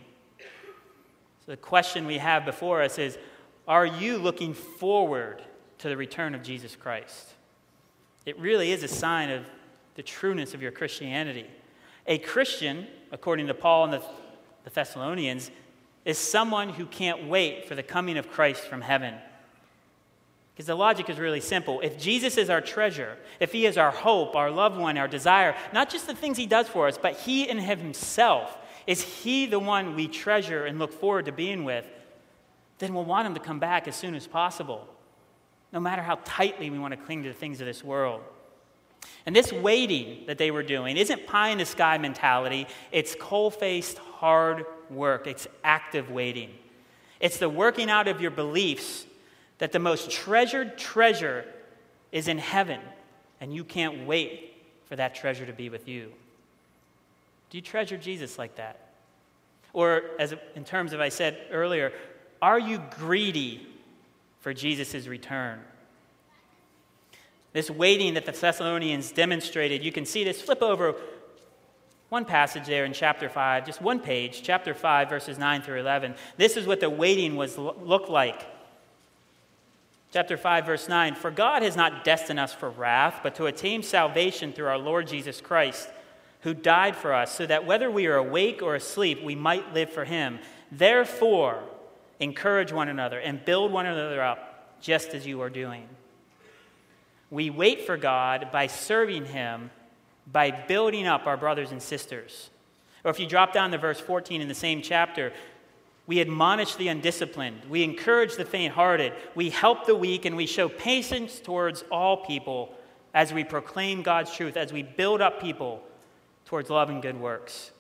So 1.45 1.53
the 1.53 1.59
question 1.59 2.07
we 2.07 2.17
have 2.17 2.47
before 2.47 2.83
us 2.83 2.99
is 2.99 3.19
Are 3.69 3.87
you 3.87 4.17
looking 4.17 4.55
forward 4.55 5.43
to 5.79 5.91
the 5.91 5.99
return 5.99 6.35
of 6.35 6.43
Jesus 6.43 6.75
Christ? 6.75 7.35
It 8.25 8.39
really 8.39 8.73
is 8.73 8.83
a 8.83 8.89
sign 8.89 9.29
of 9.29 9.45
the 9.95 10.03
trueness 10.03 10.55
of 10.55 10.63
your 10.63 10.73
Christianity. 10.73 11.47
A 12.07 12.17
Christian, 12.17 12.87
according 13.13 13.47
to 13.49 13.55
Paul 13.55 13.85
and 13.85 13.93
the 13.93 14.71
Thessalonians, 14.71 15.51
is 16.05 16.19
someone 16.19 16.71
who 16.71 16.87
can't 16.87 17.27
wait 17.27 17.67
for 17.67 17.75
the 17.75 17.83
coming 17.83 18.17
of 18.17 18.31
Christ 18.31 18.63
from 18.63 18.81
heaven. 18.81 19.15
Because 20.55 20.67
the 20.67 20.75
logic 20.75 21.09
is 21.09 21.19
really 21.19 21.41
simple. 21.41 21.81
If 21.81 21.99
Jesus 21.99 22.37
is 22.37 22.51
our 22.51 22.61
treasure, 22.61 23.17
if 23.39 23.53
he 23.53 23.67
is 23.67 23.79
our 23.79 23.91
hope, 23.91 24.37
our 24.37 24.51
loved 24.51 24.77
one, 24.77 24.99
our 24.99 25.09
desire, 25.09 25.55
not 25.73 25.91
just 25.91 26.07
the 26.07 26.15
things 26.15 26.37
he 26.37 26.47
does 26.47 26.69
for 26.69 26.87
us, 26.89 26.99
but 26.99 27.15
he 27.15 27.49
in 27.49 27.59
himself, 27.59 28.59
is 28.87 29.03
he 29.03 29.47
the 29.47 29.59
one 29.59 29.95
we 29.95 30.09
treasure 30.09 30.67
and 30.67 30.79
look 30.79 30.93
forward 30.93 31.27
to 31.27 31.33
being 31.33 31.65
with, 31.65 31.87
then 32.79 32.95
we'll 32.95 33.05
want 33.05 33.27
him 33.27 33.35
to 33.35 33.41
come 33.41 33.59
back 33.59 33.87
as 33.87 33.95
soon 33.95 34.15
as 34.15 34.27
possible, 34.27 34.87
no 35.73 35.81
matter 35.81 36.03
how 36.03 36.19
tightly 36.25 36.71
we 36.71 36.79
want 36.79 36.93
to 36.93 36.97
cling 36.97 37.23
to 37.23 37.29
the 37.29 37.35
things 37.35 37.61
of 37.61 37.67
this 37.67 37.85
world. 37.85 38.23
And 39.27 39.37
this 39.37 39.53
waiting 39.53 40.27
that 40.27 40.39
they 40.39 40.51
were 40.51 40.63
doing 40.63 40.97
isn't 40.97 41.27
pie 41.27 41.51
in 41.51 41.59
the 41.59 41.67
sky 41.67 41.99
mentality, 41.99 42.67
it's 42.91 43.15
coal 43.19 43.51
faced, 43.51 43.99
hard 43.99 44.65
work, 44.91 45.27
it's 45.27 45.47
active 45.63 46.11
waiting. 46.11 46.51
It's 47.21 47.39
the 47.39 47.49
working 47.49 47.91
out 47.91 48.09
of 48.09 48.21
your 48.21 48.31
beliefs 48.31 49.07
that 49.59 49.73
the 49.73 49.79
most 49.79 50.11
treasured 50.11 50.79
treasure 50.79 51.45
is 52.13 52.29
in 52.29 52.39
heaven, 52.39 52.81
and 53.41 53.55
you 53.55 53.63
can't 53.63 54.07
wait 54.07 54.55
for 54.87 54.97
that 54.97 55.15
treasure 55.15 55.47
to 55.47 55.53
be 55.53 55.69
with 55.69 55.87
you. 55.87 56.13
Do 57.51 57.59
you 57.59 57.63
treasure 57.63 57.97
Jesus 57.97 58.39
like 58.39 58.57
that? 58.57 58.89
Or, 59.73 60.03
as 60.19 60.35
in 60.55 60.65
terms 60.65 60.93
of 60.93 61.01
I 61.01 61.11
said 61.11 61.39
earlier, 61.51 61.93
are 62.43 62.59
you 62.59 62.83
greedy 62.99 63.67
for 64.41 64.55
Jesus' 64.55 65.07
return? 65.07 65.61
This 67.53 67.71
waiting 67.71 68.15
that 68.15 68.27
the 68.27 68.33
Thessalonians 68.33 69.13
demonstrated, 69.13 69.85
you 69.85 69.93
can 69.93 70.07
see 70.07 70.25
this. 70.25 70.41
Flip 70.41 70.63
over 70.63 70.95
one 72.11 72.25
passage 72.25 72.67
there 72.67 72.85
in 72.85 72.93
chapter 72.93 73.29
5, 73.29 73.65
just 73.65 73.81
one 73.81 74.01
page, 74.01 74.43
chapter 74.43 74.75
5, 74.75 75.09
verses 75.09 75.39
9 75.39 75.63
through 75.63 75.79
11. 75.79 76.17
This 76.37 76.57
is 76.57 76.67
what 76.67 76.81
the 76.81 76.91
waiting 76.91 77.37
was 77.37 77.57
looked 77.57 78.11
like. 78.11 78.47
Chapter 80.13 80.37
5, 80.37 80.67
verse 80.67 80.89
9 80.89 81.15
For 81.15 81.31
God 81.31 81.63
has 81.63 81.77
not 81.77 82.03
destined 82.03 82.41
us 82.41 82.53
for 82.53 82.69
wrath, 82.69 83.21
but 83.23 83.37
to 83.37 83.47
attain 83.47 83.85
salvation 83.85 84.53
through 84.53 84.67
our 84.67 84.77
Lord 84.77 85.07
Jesus 85.07 85.41
Christ, 85.41 85.89
who 86.41 86.53
died 86.53 86.97
for 86.97 87.15
us, 87.15 87.33
so 87.33 87.47
that 87.47 87.65
whether 87.65 87.89
we 87.89 88.09
are 88.09 88.17
awake 88.17 88.61
or 88.61 88.75
asleep, 88.75 89.23
we 89.23 89.37
might 89.37 89.73
live 89.73 89.91
for 89.91 90.05
him. 90.05 90.41
Therefore, 90.73 91.63
encourage 92.19 92.73
one 92.73 92.89
another 92.89 93.21
and 93.21 93.45
build 93.45 93.71
one 93.71 93.87
another 93.87 94.21
up, 94.21 94.81
just 94.81 95.11
as 95.11 95.29
you 95.29 95.41
are 95.43 95.51
doing. 95.51 95.87
We 97.31 97.51
wait 97.51 97.83
for 97.83 97.97
God 97.97 98.49
by 98.51 98.67
serving 98.67 99.27
him 99.27 99.71
by 100.33 100.51
building 100.51 101.07
up 101.07 101.27
our 101.27 101.37
brothers 101.37 101.73
and 101.73 101.83
sisters. 101.83 102.51
Or 103.05 103.11
if 103.11 103.19
you 103.19 103.27
drop 103.27 103.53
down 103.53 103.71
to 103.71 103.79
verse 103.79 104.01
14 104.01 104.41
in 104.41 104.49
the 104.49 104.55
same 104.55 104.83
chapter, 104.83 105.33
we 106.07 106.21
admonish 106.21 106.75
the 106.75 106.89
undisciplined, 106.89 107.63
we 107.69 107.85
encourage 107.85 108.35
the 108.35 108.45
faint 108.45 108.75
hearted, 108.75 109.13
we 109.35 109.51
help 109.51 109.87
the 109.87 109.95
weak, 109.95 110.25
and 110.25 110.37
we 110.37 110.47
show 110.47 110.69
patience 110.69 111.39
towards 111.39 111.85
all 111.91 112.17
people 112.17 112.75
as 113.15 113.33
we 113.33 113.45
proclaim 113.45 114.03
God's 114.03 114.35
truth, 114.35 114.57
as 114.57 114.73
we 114.73 114.83
build 114.83 115.21
up 115.21 115.41
people 115.41 115.83
towards 116.45 116.69
love 116.69 116.91
and 116.91 117.01
good 117.01 117.19
works. 117.19 117.71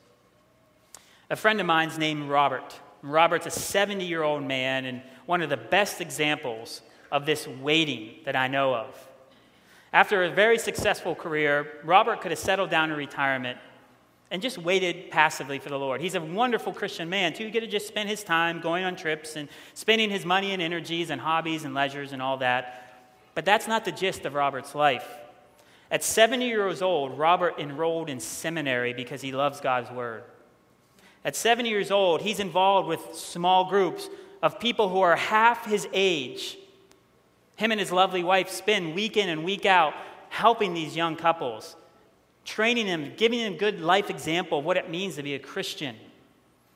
A 1.28 1.36
friend 1.36 1.60
of 1.60 1.66
mine's 1.66 1.98
named 1.98 2.28
Robert. 2.28 2.78
Robert's 3.02 3.46
a 3.46 3.50
70 3.50 4.04
year 4.04 4.22
old 4.22 4.42
man 4.42 4.84
and 4.84 5.02
one 5.26 5.42
of 5.42 5.50
the 5.50 5.56
best 5.56 6.00
examples 6.00 6.82
of 7.10 7.26
this 7.26 7.46
waiting 7.46 8.14
that 8.24 8.36
I 8.36 8.48
know 8.48 8.74
of. 8.74 9.08
After 9.92 10.22
a 10.22 10.30
very 10.30 10.58
successful 10.58 11.14
career, 11.14 11.66
Robert 11.84 12.20
could 12.20 12.30
have 12.30 12.38
settled 12.38 12.70
down 12.70 12.90
in 12.90 12.96
retirement 12.96 13.58
and 14.30 14.40
just 14.40 14.58
waited 14.58 15.10
passively 15.10 15.58
for 15.58 15.68
the 15.68 15.78
Lord. 15.78 16.00
He's 16.00 16.14
a 16.14 16.20
wonderful 16.20 16.72
Christian 16.72 17.08
man, 17.08 17.32
too. 17.32 17.44
He 17.44 17.50
could 17.50 17.64
have 17.64 17.72
just 17.72 17.88
spent 17.88 18.08
his 18.08 18.22
time 18.22 18.60
going 18.60 18.84
on 18.84 18.94
trips 18.94 19.34
and 19.34 19.48
spending 19.74 20.08
his 20.08 20.24
money 20.24 20.52
and 20.52 20.62
energies 20.62 21.10
and 21.10 21.20
hobbies 21.20 21.64
and 21.64 21.74
leisures 21.74 22.12
and 22.12 22.22
all 22.22 22.36
that. 22.36 23.02
But 23.34 23.44
that's 23.44 23.66
not 23.66 23.84
the 23.84 23.90
gist 23.90 24.24
of 24.24 24.34
Robert's 24.34 24.74
life. 24.74 25.06
At 25.90 26.04
70 26.04 26.46
years 26.46 26.82
old, 26.82 27.18
Robert 27.18 27.58
enrolled 27.58 28.08
in 28.08 28.20
seminary 28.20 28.92
because 28.92 29.20
he 29.20 29.32
loves 29.32 29.60
God's 29.60 29.90
word. 29.90 30.22
At 31.24 31.34
70 31.34 31.68
years 31.68 31.90
old, 31.90 32.22
he's 32.22 32.38
involved 32.38 32.88
with 32.88 33.00
small 33.14 33.68
groups 33.68 34.08
of 34.40 34.60
people 34.60 34.88
who 34.88 35.00
are 35.00 35.16
half 35.16 35.66
his 35.66 35.88
age 35.92 36.56
him 37.60 37.72
and 37.72 37.78
his 37.78 37.92
lovely 37.92 38.24
wife 38.24 38.48
spend 38.48 38.94
week 38.94 39.18
in 39.18 39.28
and 39.28 39.44
week 39.44 39.66
out 39.66 39.92
helping 40.30 40.72
these 40.72 40.96
young 40.96 41.14
couples, 41.14 41.76
training 42.46 42.86
them, 42.86 43.12
giving 43.18 43.38
them 43.40 43.58
good 43.58 43.82
life 43.82 44.08
example 44.08 44.60
of 44.60 44.64
what 44.64 44.78
it 44.78 44.88
means 44.88 45.16
to 45.16 45.22
be 45.22 45.34
a 45.34 45.38
Christian. 45.38 45.94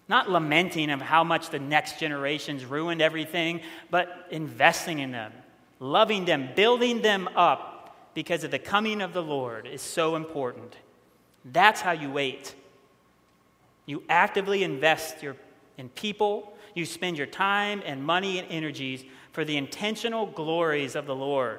Not 0.09 0.31
lamenting 0.31 0.91
of 0.91 1.01
how 1.01 1.25
much 1.25 1.49
the 1.49 1.59
next 1.59 1.99
generations 1.99 2.67
ruined 2.67 3.01
everything, 3.01 3.63
but 3.91 4.27
investing 4.31 4.99
in 4.99 5.11
them, 5.11 5.33
loving 5.81 6.27
them, 6.27 6.51
building 6.55 7.01
them 7.01 7.29
up 7.35 7.97
because 8.13 8.45
of 8.45 8.51
the 8.51 8.59
coming 8.59 9.01
of 9.01 9.15
the 9.15 9.23
Lord 9.23 9.67
is 9.67 9.81
so 9.81 10.17
important. 10.17 10.77
That's 11.47 11.81
how 11.81 11.93
you 11.93 12.11
wait. 12.11 12.55
You 13.87 14.03
actively 14.11 14.63
invest 14.63 15.23
your, 15.23 15.37
in 15.79 15.89
people, 15.89 16.53
you 16.75 16.85
spend 16.85 17.17
your 17.17 17.27
time 17.27 17.83
and 17.87 18.05
money 18.05 18.39
and 18.39 18.47
energies 18.51 19.03
for 19.35 19.45
the 19.45 19.57
intentional 19.57 20.27
glories 20.27 20.95
of 20.95 21.07
the 21.07 21.15
Lord. 21.15 21.59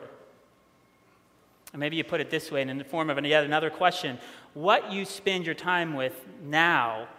And 1.73 1.79
maybe 1.81 1.97
you 1.97 2.05
put 2.05 2.21
it 2.21 2.29
this 2.29 2.49
way 2.49 2.61
in 2.61 2.77
the 2.77 2.85
form 2.85 3.09
of 3.09 3.23
yet 3.25 3.43
another 3.43 3.69
question 3.69 4.17
What 4.53 4.93
you 4.93 5.03
spend 5.03 5.45
your 5.45 5.55
time 5.55 5.93
with 5.93 6.25
now 6.41 7.09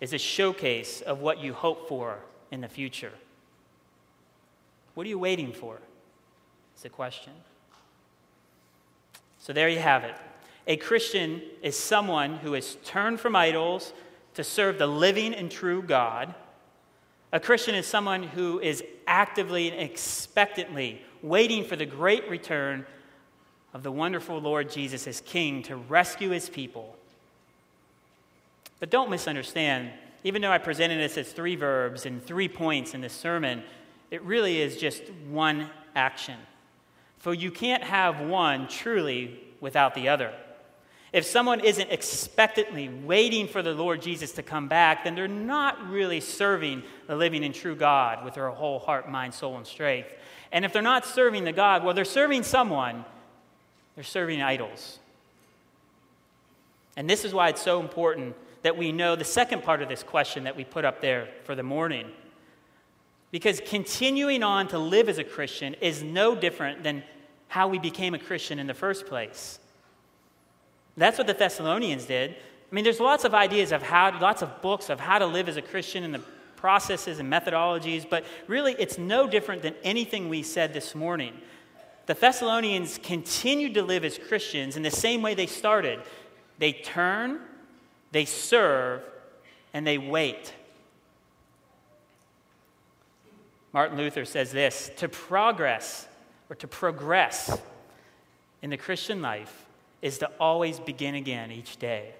is 0.00 0.12
a 0.12 0.18
showcase 0.18 1.00
of 1.00 1.20
what 1.20 1.38
you 1.38 1.52
hope 1.52 1.88
for 1.88 2.18
in 2.50 2.60
the 2.60 2.68
future. 2.68 3.12
What 4.94 5.06
are 5.06 5.08
you 5.08 5.18
waiting 5.18 5.52
for? 5.52 5.78
It's 6.74 6.84
a 6.84 6.88
question. 6.88 7.32
So 9.38 9.52
there 9.52 9.68
you 9.68 9.78
have 9.78 10.02
it. 10.02 10.16
A 10.66 10.76
Christian 10.76 11.40
is 11.62 11.78
someone 11.78 12.38
who 12.38 12.54
has 12.54 12.78
turned 12.84 13.20
from 13.20 13.36
idols 13.36 13.92
to 14.34 14.42
serve 14.42 14.76
the 14.76 14.88
living 14.88 15.34
and 15.34 15.52
true 15.52 15.82
God 15.82 16.34
a 17.32 17.40
Christian 17.40 17.74
is 17.74 17.86
someone 17.86 18.22
who 18.22 18.58
is 18.60 18.82
actively 19.06 19.70
and 19.70 19.80
expectantly 19.80 21.02
waiting 21.22 21.64
for 21.64 21.76
the 21.76 21.86
great 21.86 22.28
return 22.28 22.84
of 23.72 23.82
the 23.82 23.92
wonderful 23.92 24.38
Lord 24.38 24.70
Jesus 24.70 25.06
as 25.06 25.20
King 25.20 25.62
to 25.64 25.76
rescue 25.76 26.30
his 26.30 26.48
people. 26.48 26.96
But 28.80 28.90
don't 28.90 29.10
misunderstand, 29.10 29.90
even 30.24 30.42
though 30.42 30.50
I 30.50 30.58
presented 30.58 30.98
this 30.98 31.16
as 31.18 31.32
three 31.32 31.54
verbs 31.54 32.06
and 32.06 32.24
three 32.24 32.48
points 32.48 32.94
in 32.94 33.00
this 33.00 33.12
sermon, 33.12 33.62
it 34.10 34.22
really 34.22 34.60
is 34.60 34.76
just 34.76 35.02
one 35.28 35.70
action. 35.94 36.36
For 37.18 37.34
you 37.34 37.50
can't 37.50 37.84
have 37.84 38.20
one 38.20 38.66
truly 38.66 39.38
without 39.60 39.94
the 39.94 40.08
other. 40.08 40.32
If 41.12 41.24
someone 41.24 41.60
isn't 41.60 41.90
expectantly 41.90 42.88
waiting 42.88 43.48
for 43.48 43.62
the 43.62 43.72
Lord 43.72 44.00
Jesus 44.00 44.32
to 44.32 44.42
come 44.42 44.68
back, 44.68 45.04
then 45.04 45.16
they're 45.16 45.26
not 45.26 45.90
really 45.90 46.20
serving 46.20 46.84
the 47.08 47.16
living 47.16 47.44
and 47.44 47.52
true 47.52 47.74
God 47.74 48.24
with 48.24 48.34
their 48.34 48.48
whole 48.50 48.78
heart, 48.78 49.10
mind, 49.10 49.34
soul, 49.34 49.56
and 49.56 49.66
strength. 49.66 50.08
And 50.52 50.64
if 50.64 50.72
they're 50.72 50.82
not 50.82 51.04
serving 51.04 51.44
the 51.44 51.52
God, 51.52 51.82
well, 51.82 51.94
they're 51.94 52.04
serving 52.04 52.44
someone, 52.44 53.04
they're 53.96 54.04
serving 54.04 54.40
idols. 54.40 55.00
And 56.96 57.10
this 57.10 57.24
is 57.24 57.34
why 57.34 57.48
it's 57.48 57.62
so 57.62 57.80
important 57.80 58.36
that 58.62 58.76
we 58.76 58.92
know 58.92 59.16
the 59.16 59.24
second 59.24 59.62
part 59.62 59.82
of 59.82 59.88
this 59.88 60.02
question 60.02 60.44
that 60.44 60.56
we 60.56 60.64
put 60.64 60.84
up 60.84 61.00
there 61.00 61.28
for 61.44 61.54
the 61.54 61.62
morning. 61.62 62.06
Because 63.30 63.60
continuing 63.64 64.42
on 64.42 64.68
to 64.68 64.78
live 64.78 65.08
as 65.08 65.18
a 65.18 65.24
Christian 65.24 65.74
is 65.80 66.02
no 66.02 66.36
different 66.36 66.82
than 66.82 67.02
how 67.48 67.68
we 67.68 67.78
became 67.78 68.14
a 68.14 68.18
Christian 68.18 68.58
in 68.58 68.66
the 68.66 68.74
first 68.74 69.06
place. 69.06 69.58
That's 70.96 71.18
what 71.18 71.26
the 71.26 71.34
Thessalonians 71.34 72.04
did. 72.04 72.30
I 72.32 72.74
mean, 72.74 72.84
there's 72.84 73.00
lots 73.00 73.24
of 73.24 73.34
ideas 73.34 73.72
of 73.72 73.82
how, 73.82 74.18
lots 74.20 74.42
of 74.42 74.62
books 74.62 74.90
of 74.90 75.00
how 75.00 75.18
to 75.18 75.26
live 75.26 75.48
as 75.48 75.56
a 75.56 75.62
Christian 75.62 76.04
and 76.04 76.14
the 76.14 76.22
processes 76.56 77.18
and 77.18 77.32
methodologies, 77.32 78.08
but 78.08 78.24
really 78.46 78.76
it's 78.78 78.98
no 78.98 79.26
different 79.26 79.62
than 79.62 79.74
anything 79.82 80.28
we 80.28 80.42
said 80.42 80.72
this 80.74 80.94
morning. 80.94 81.34
The 82.06 82.14
Thessalonians 82.14 82.98
continued 83.02 83.74
to 83.74 83.82
live 83.82 84.04
as 84.04 84.18
Christians 84.18 84.76
in 84.76 84.82
the 84.82 84.90
same 84.90 85.22
way 85.22 85.34
they 85.34 85.46
started. 85.46 86.00
They 86.58 86.72
turn, 86.72 87.40
they 88.12 88.24
serve, 88.24 89.02
and 89.72 89.86
they 89.86 89.96
wait. 89.98 90.52
Martin 93.72 93.96
Luther 93.96 94.24
says 94.24 94.52
this 94.52 94.90
to 94.96 95.08
progress 95.08 96.06
or 96.48 96.56
to 96.56 96.68
progress 96.68 97.58
in 98.62 98.70
the 98.70 98.76
Christian 98.76 99.22
life 99.22 99.66
is 100.02 100.18
to 100.18 100.30
always 100.40 100.80
begin 100.80 101.14
again 101.14 101.50
each 101.50 101.76
day. 101.78 102.14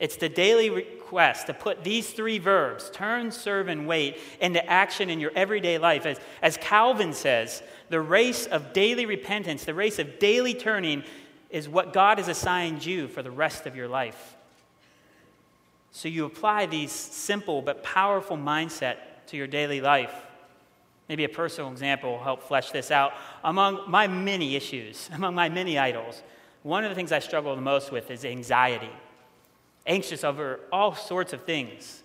It's 0.00 0.16
the 0.16 0.28
daily 0.28 0.70
request 0.70 1.46
to 1.46 1.54
put 1.54 1.84
these 1.84 2.10
three 2.10 2.38
verbs, 2.38 2.90
turn, 2.90 3.30
serve, 3.30 3.68
and 3.68 3.86
wait, 3.86 4.18
into 4.40 4.64
action 4.68 5.08
in 5.08 5.20
your 5.20 5.30
everyday 5.36 5.78
life. 5.78 6.04
As, 6.04 6.18
as 6.42 6.56
Calvin 6.56 7.12
says, 7.12 7.62
the 7.90 8.00
race 8.00 8.46
of 8.46 8.72
daily 8.72 9.06
repentance, 9.06 9.64
the 9.64 9.74
race 9.74 9.98
of 9.98 10.18
daily 10.18 10.52
turning, 10.52 11.04
is 11.48 11.68
what 11.68 11.92
God 11.92 12.18
has 12.18 12.26
assigned 12.26 12.84
you 12.84 13.06
for 13.06 13.22
the 13.22 13.30
rest 13.30 13.66
of 13.66 13.76
your 13.76 13.86
life. 13.86 14.36
So 15.92 16.08
you 16.08 16.24
apply 16.24 16.66
these 16.66 16.90
simple 16.90 17.62
but 17.62 17.84
powerful 17.84 18.36
mindset 18.36 18.96
to 19.28 19.36
your 19.36 19.46
daily 19.46 19.80
life. 19.80 20.12
Maybe 21.08 21.22
a 21.22 21.28
personal 21.28 21.70
example 21.70 22.10
will 22.10 22.24
help 22.24 22.42
flesh 22.42 22.72
this 22.72 22.90
out. 22.90 23.12
Among 23.44 23.88
my 23.88 24.08
many 24.08 24.56
issues, 24.56 25.08
among 25.14 25.36
my 25.36 25.48
many 25.48 25.78
idols, 25.78 26.22
one 26.64 26.82
of 26.82 26.90
the 26.90 26.94
things 26.94 27.12
I 27.12 27.18
struggle 27.18 27.54
the 27.54 27.60
most 27.62 27.92
with 27.92 28.10
is 28.10 28.24
anxiety. 28.24 28.90
Anxious 29.86 30.24
over 30.24 30.60
all 30.72 30.94
sorts 30.94 31.32
of 31.34 31.44
things 31.44 32.02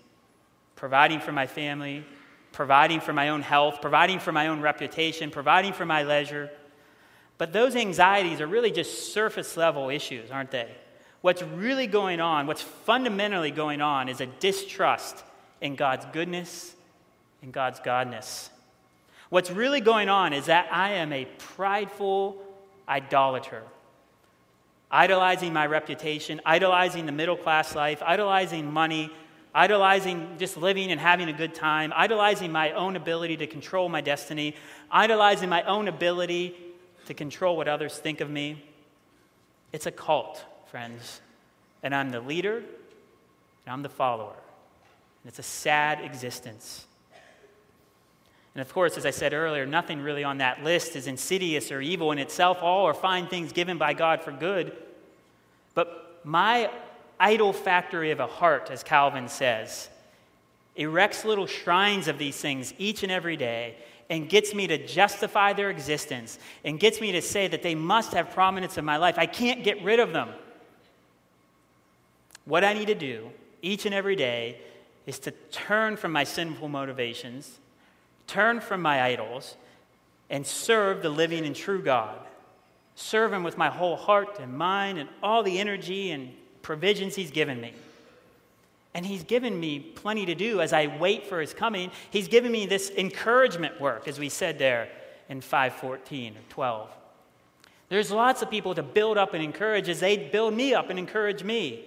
providing 0.76 1.22
for 1.22 1.32
my 1.32 1.48
family, 1.48 2.06
providing 2.52 3.00
for 3.00 3.14
my 3.14 3.30
own 3.30 3.42
health, 3.42 3.80
providing 3.82 4.20
for 4.20 4.32
my 4.32 4.48
own 4.48 4.62
reputation, 4.62 5.32
providing 5.32 5.74
for 5.74 5.86
my 5.86 6.04
leisure. 6.04 6.50
But 7.38 7.54
those 7.54 7.76
anxieties 7.76 8.42
are 8.42 8.48
really 8.48 8.72
just 8.72 9.14
surface 9.14 9.56
level 9.56 9.90
issues, 9.90 10.30
aren't 10.30 10.52
they? 10.52 10.70
What's 11.22 11.42
really 11.42 11.88
going 11.88 12.20
on, 12.20 12.46
what's 12.46 12.62
fundamentally 12.62 13.52
going 13.52 13.82
on, 13.82 14.10
is 14.10 14.20
a 14.20 14.26
distrust 14.26 15.24
in 15.62 15.76
God's 15.76 16.06
goodness 16.12 16.76
and 17.42 17.54
God's 17.54 17.80
godness. 17.80 18.50
What's 19.30 19.52
really 19.52 19.80
going 19.82 20.10
on 20.10 20.34
is 20.34 20.48
that 20.48 20.68
I 20.72 20.94
am 20.94 21.14
a 21.14 21.26
prideful 21.38 22.42
idolater 22.88 23.64
idolizing 24.92 25.54
my 25.54 25.66
reputation, 25.68 26.42
idolizing 26.46 27.06
the 27.06 27.12
middle 27.12 27.38
class 27.38 27.76
life, 27.76 28.02
idolizing 28.04 28.72
money, 28.72 29.12
idolizing 29.54 30.36
just 30.38 30.58
living 30.58 30.92
and 30.92 31.00
having 31.00 31.30
a 31.30 31.34
good 31.34 31.54
time, 31.54 31.92
idolizing 31.96 32.52
my 32.52 32.72
own 32.72 32.96
ability 32.96 33.38
to 33.38 33.48
control 33.48 33.90
my 33.90 34.02
destiny, 34.02 34.56
idolizing 34.92 35.50
my 35.50 35.64
own 35.64 35.88
ability 35.88 36.56
to 37.06 37.14
control 37.14 37.58
what 37.58 37.68
others 37.68 37.98
think 37.98 38.22
of 38.22 38.30
me. 38.30 38.64
It's 39.72 39.86
a 39.86 39.92
cult, 39.92 40.44
friends. 40.70 41.22
And 41.82 41.96
I'm 41.96 42.12
the 42.12 42.20
leader, 42.20 42.58
and 42.58 42.66
I'm 43.68 43.84
the 43.84 43.90
follower. 43.90 44.36
And 45.24 45.30
it's 45.30 45.40
a 45.40 45.44
sad 45.44 46.02
existence. 46.02 46.86
And 48.56 48.62
of 48.62 48.74
course, 48.74 48.98
as 48.98 49.06
I 49.06 49.12
said 49.12 49.34
earlier, 49.34 49.66
nothing 49.66 50.02
really 50.02 50.24
on 50.24 50.40
that 50.40 50.64
list 50.64 50.96
is 50.96 51.08
insidious 51.08 51.72
or 51.72 51.82
evil 51.82 52.12
in 52.12 52.20
itself. 52.20 52.60
All 52.62 52.86
are 52.86 52.94
fine 52.94 53.28
things 53.28 53.54
given 53.54 53.78
by 53.78 53.94
God 53.94 54.22
for 54.22 54.32
good. 54.32 54.76
But 55.76 56.22
my 56.24 56.70
idol 57.20 57.54
factory 57.54 58.12
of 58.12 58.20
a 58.20 58.28
heart, 58.28 58.70
as 58.72 58.84
Calvin 58.84 59.28
says, 59.28 59.90
erects 60.76 61.26
little 61.26 61.46
shrines 61.46 62.08
of 62.08 62.18
these 62.18 62.38
things 62.38 62.74
each 62.78 63.04
and 63.04 63.12
every 63.12 63.38
day 63.38 63.76
and 64.10 64.28
gets 64.28 64.54
me 64.54 64.66
to 64.66 64.86
justify 64.88 65.54
their 65.54 65.70
existence 65.70 66.40
and 66.66 66.80
gets 66.80 67.00
me 67.00 67.12
to 67.12 67.22
say 67.22 67.48
that 67.48 67.62
they 67.62 67.76
must 67.76 68.14
have 68.14 68.32
prominence 68.32 68.78
in 68.78 68.86
my 68.86 68.98
life. 68.98 69.16
I 69.18 69.28
can't 69.28 69.64
get 69.64 69.84
rid 69.84 70.00
of 70.00 70.14
them. 70.14 70.30
What 72.46 72.64
I 72.64 72.74
need 72.74 72.88
to 72.88 72.96
do 72.96 73.30
each 73.62 73.86
and 73.86 73.94
every 73.94 74.16
day 74.16 74.60
is 75.06 75.20
to 75.20 75.32
turn 75.52 75.98
from 75.98 76.12
my 76.12 76.24
sinful 76.24 76.70
motivations, 76.70 77.60
turn 78.30 78.62
from 78.62 78.82
my 78.82 79.02
idols, 79.02 79.58
and 80.30 80.46
serve 80.46 81.02
the 81.02 81.10
living 81.10 81.46
and 81.46 81.56
true 81.56 81.82
God. 81.82 82.20
Serve 82.96 83.34
Him 83.34 83.44
with 83.44 83.58
my 83.58 83.70
whole 83.70 83.96
heart 83.96 84.40
and 84.40 84.54
mind 84.54 85.00
and 85.00 85.10
all 85.24 85.42
the 85.42 85.60
energy 85.60 86.12
and 86.12 86.32
provisions 86.62 87.16
He's 87.16 87.32
given 87.32 87.60
me. 87.60 87.74
And 88.94 89.06
He's 89.06 89.24
given 89.24 89.60
me 89.60 89.80
plenty 89.80 90.26
to 90.28 90.36
do 90.36 90.62
as 90.62 90.74
I 90.74 90.88
wait 90.88 91.26
for 91.26 91.42
His 91.42 91.54
coming. 91.54 91.92
He's 92.12 92.28
given 92.28 92.52
me 92.52 92.66
this 92.66 92.92
encouragement 92.92 93.82
work, 93.82 94.08
as 94.08 94.20
we 94.20 94.30
said 94.30 94.60
there 94.60 94.90
in 95.28 95.42
514 95.42 96.34
or 96.34 96.40
12. 96.50 96.90
There's 97.90 98.12
lots 98.12 98.44
of 98.44 98.52
people 98.52 98.76
to 98.76 98.84
build 98.84 99.18
up 99.18 99.34
and 99.34 99.44
encourage 99.44 99.90
as 99.90 100.00
they 100.00 100.16
build 100.18 100.54
me 100.54 100.76
up 100.76 100.92
and 100.92 101.00
encourage 101.00 101.44
me. 101.44 101.86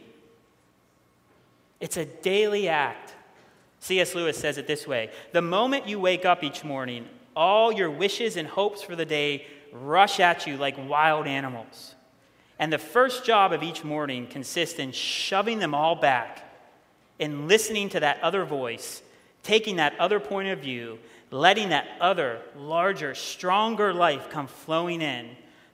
It's 1.78 1.96
a 1.96 2.04
daily 2.04 2.68
act. 2.68 3.14
C.S. 3.82 4.14
Lewis 4.14 4.38
says 4.38 4.58
it 4.58 4.68
this 4.68 4.86
way 4.86 5.10
The 5.32 5.42
moment 5.42 5.88
you 5.88 5.98
wake 5.98 6.24
up 6.24 6.44
each 6.44 6.62
morning, 6.62 7.08
all 7.34 7.72
your 7.72 7.90
wishes 7.90 8.36
and 8.36 8.46
hopes 8.46 8.80
for 8.80 8.94
the 8.94 9.04
day 9.04 9.44
rush 9.72 10.20
at 10.20 10.46
you 10.46 10.56
like 10.56 10.76
wild 10.88 11.26
animals. 11.26 11.96
And 12.60 12.72
the 12.72 12.78
first 12.78 13.24
job 13.24 13.52
of 13.52 13.64
each 13.64 13.82
morning 13.82 14.28
consists 14.28 14.78
in 14.78 14.92
shoving 14.92 15.58
them 15.58 15.74
all 15.74 15.96
back 15.96 16.48
and 17.18 17.48
listening 17.48 17.88
to 17.88 17.98
that 17.98 18.22
other 18.22 18.44
voice, 18.44 19.02
taking 19.42 19.76
that 19.76 19.98
other 19.98 20.20
point 20.20 20.48
of 20.50 20.60
view, 20.60 21.00
letting 21.32 21.70
that 21.70 21.88
other, 22.00 22.40
larger, 22.56 23.16
stronger 23.16 23.92
life 23.92 24.30
come 24.30 24.46
flowing 24.46 25.02
in, 25.02 25.28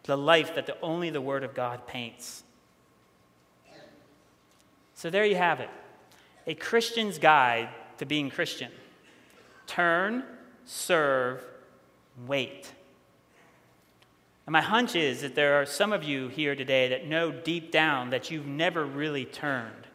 the 0.05 0.17
life 0.17 0.55
that 0.55 0.65
the, 0.65 0.81
only 0.81 1.11
the 1.11 1.21
Word 1.21 1.45
of 1.45 1.53
God 1.53 1.87
paints. 1.87 2.43
So 4.95 5.11
there 5.11 5.27
you 5.27 5.37
have 5.37 5.61
it 5.61 5.69
a 6.47 6.55
Christian's 6.55 7.19
guide 7.19 7.69
to 7.99 8.07
being 8.07 8.31
Christian. 8.31 8.71
Turn, 9.67 10.25
serve, 10.65 11.45
wait. 12.27 12.73
And 14.47 14.53
my 14.53 14.63
hunch 14.63 14.97
is 14.97 15.21
that 15.21 15.35
there 15.35 15.61
are 15.61 15.67
some 15.67 15.93
of 15.93 16.03
you 16.03 16.29
here 16.29 16.55
today 16.55 16.89
that 16.89 17.07
know 17.07 17.31
deep 17.31 17.71
down 17.71 18.11
that 18.11 18.31
you've 18.31 18.47
never 18.47 18.85
really 18.85 19.27
turned. 19.27 19.87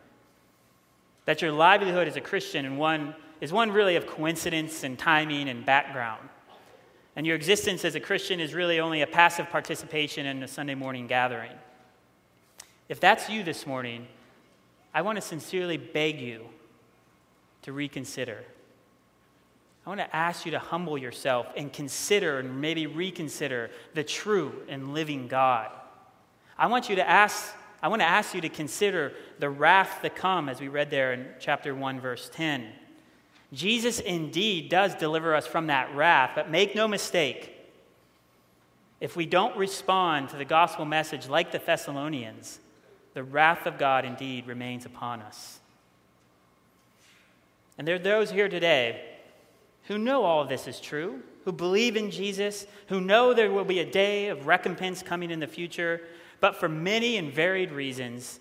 That 1.25 1.41
your 1.41 1.51
livelihood 1.51 2.07
as 2.07 2.15
a 2.15 2.21
Christian 2.21 2.65
and 2.65 2.77
one, 2.77 3.15
is 3.41 3.51
one 3.51 3.71
really 3.71 3.95
of 3.95 4.05
coincidence 4.05 4.83
and 4.83 4.99
timing 4.99 5.49
and 5.49 5.65
background. 5.65 6.29
And 7.15 7.25
your 7.25 7.35
existence 7.35 7.85
as 7.85 7.95
a 7.95 7.99
Christian 7.99 8.39
is 8.39 8.53
really 8.53 8.79
only 8.79 9.01
a 9.01 9.07
passive 9.07 9.49
participation 9.49 10.25
in 10.25 10.43
a 10.43 10.47
Sunday 10.47 10.75
morning 10.75 11.07
gathering. 11.07 11.51
If 12.89 12.99
that's 12.99 13.29
you 13.29 13.43
this 13.43 13.65
morning, 13.65 14.07
I 14.93 15.01
want 15.01 15.15
to 15.15 15.21
sincerely 15.21 15.77
beg 15.77 16.19
you 16.19 16.45
to 17.63 17.73
reconsider. 17.73 18.43
I 19.85 19.89
want 19.89 19.99
to 19.99 20.15
ask 20.15 20.45
you 20.45 20.51
to 20.51 20.59
humble 20.59 20.97
yourself 20.97 21.47
and 21.57 21.71
consider 21.73 22.39
and 22.39 22.61
maybe 22.61 22.87
reconsider 22.87 23.69
the 23.93 24.03
true 24.03 24.53
and 24.69 24.93
living 24.93 25.27
God. 25.27 25.69
I 26.57 26.67
want 26.67 26.89
you 26.89 26.95
to 26.97 27.09
ask 27.09 27.53
I 27.81 27.89
want 27.89 28.01
to 28.01 28.07
ask 28.07 28.33
you 28.33 28.39
to 28.39 28.47
consider 28.47 29.11
the 29.39 29.49
wrath 29.49 29.99
to 30.03 30.09
come 30.09 30.47
as 30.47 30.61
we 30.61 30.69
read 30.69 30.89
there 30.89 31.11
in 31.11 31.27
chapter 31.37 31.75
1 31.75 31.99
verse 31.99 32.29
10. 32.31 32.69
Jesus 33.51 33.99
indeed 33.99 34.69
does 34.69 34.95
deliver 34.95 35.35
us 35.35 35.45
from 35.45 35.67
that 35.67 35.93
wrath, 35.93 36.31
but 36.33 36.49
make 36.49 36.75
no 36.75 36.87
mistake. 36.87 37.53
If 39.01 39.17
we 39.17 39.25
don't 39.25 39.57
respond 39.57 40.29
to 40.29 40.37
the 40.37 40.45
gospel 40.45 40.85
message 40.85 41.27
like 41.27 41.51
the 41.51 41.59
Thessalonians, 41.59 42.61
the 43.13 43.23
wrath 43.23 43.65
of 43.65 43.77
God 43.77 44.05
indeed 44.05 44.47
remains 44.47 44.85
upon 44.85 45.21
us. 45.21 45.59
And 47.77 47.87
there 47.87 47.95
are 47.95 47.99
those 47.99 48.31
here 48.31 48.49
today 48.49 49.03
who 49.83 49.97
know 49.97 50.23
all 50.23 50.41
of 50.41 50.49
this 50.49 50.67
is 50.67 50.79
true, 50.79 51.21
who 51.45 51.51
believe 51.51 51.97
in 51.97 52.11
Jesus, 52.11 52.65
who 52.87 53.01
know 53.01 53.33
there 53.33 53.51
will 53.51 53.65
be 53.65 53.79
a 53.79 53.89
day 53.89 54.27
of 54.27 54.47
recompense 54.47 55.03
coming 55.03 55.31
in 55.31 55.39
the 55.39 55.47
future, 55.47 56.01
but 56.39 56.55
for 56.55 56.69
many 56.69 57.17
and 57.17 57.33
varied 57.33 57.71
reasons, 57.71 58.39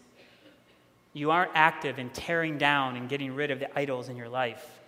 you 1.12 1.30
aren't 1.30 1.50
active 1.54 1.98
in 1.98 2.10
tearing 2.10 2.58
down 2.58 2.96
and 2.96 3.08
getting 3.08 3.34
rid 3.34 3.50
of 3.50 3.58
the 3.58 3.78
idols 3.78 4.08
in 4.08 4.16
your 4.16 4.28
life. 4.28 4.80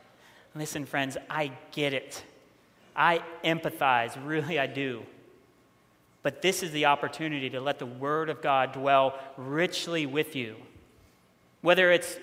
Listen, 0.55 0.87
friends, 0.87 1.17
I 1.29 1.51
get 1.73 1.93
it. 1.93 2.23
I 2.95 3.23
empathize, 3.43 4.17
really, 4.25 4.59
I 4.59 4.67
do. 4.67 5.03
But 6.23 6.41
this 6.41 6.63
is 6.63 6.71
the 6.71 6.87
opportunity 6.87 7.51
to 7.51 7.61
let 7.61 7.79
the 7.79 7.87
Word 7.87 8.31
of 8.31 8.41
God 8.41 8.73
dwell 8.73 9.19
richly 9.37 10.07
with 10.07 10.37
you. 10.37 10.57
Whether 11.61 11.91
it's 11.91 12.17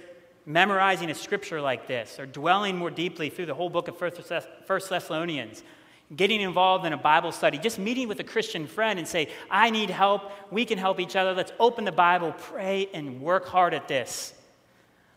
memorizing 0.51 1.09
a 1.09 1.15
scripture 1.15 1.61
like 1.61 1.87
this 1.87 2.19
or 2.19 2.25
dwelling 2.25 2.77
more 2.77 2.89
deeply 2.89 3.29
through 3.29 3.45
the 3.45 3.53
whole 3.53 3.69
book 3.69 3.87
of 3.87 3.97
First 3.97 4.89
Thessalonians, 4.89 5.63
getting 6.15 6.41
involved 6.41 6.85
in 6.85 6.93
a 6.93 6.97
Bible 6.97 7.31
study, 7.31 7.57
just 7.57 7.79
meeting 7.79 8.07
with 8.07 8.19
a 8.19 8.23
Christian 8.23 8.67
friend 8.67 8.99
and 8.99 9.07
say, 9.07 9.29
I 9.49 9.69
need 9.69 9.89
help, 9.89 10.31
we 10.51 10.65
can 10.65 10.77
help 10.77 10.99
each 10.99 11.15
other, 11.15 11.33
let's 11.33 11.53
open 11.59 11.85
the 11.85 11.91
Bible, 11.91 12.33
pray, 12.37 12.89
and 12.93 13.21
work 13.21 13.47
hard 13.47 13.73
at 13.73 13.87
this. 13.87 14.33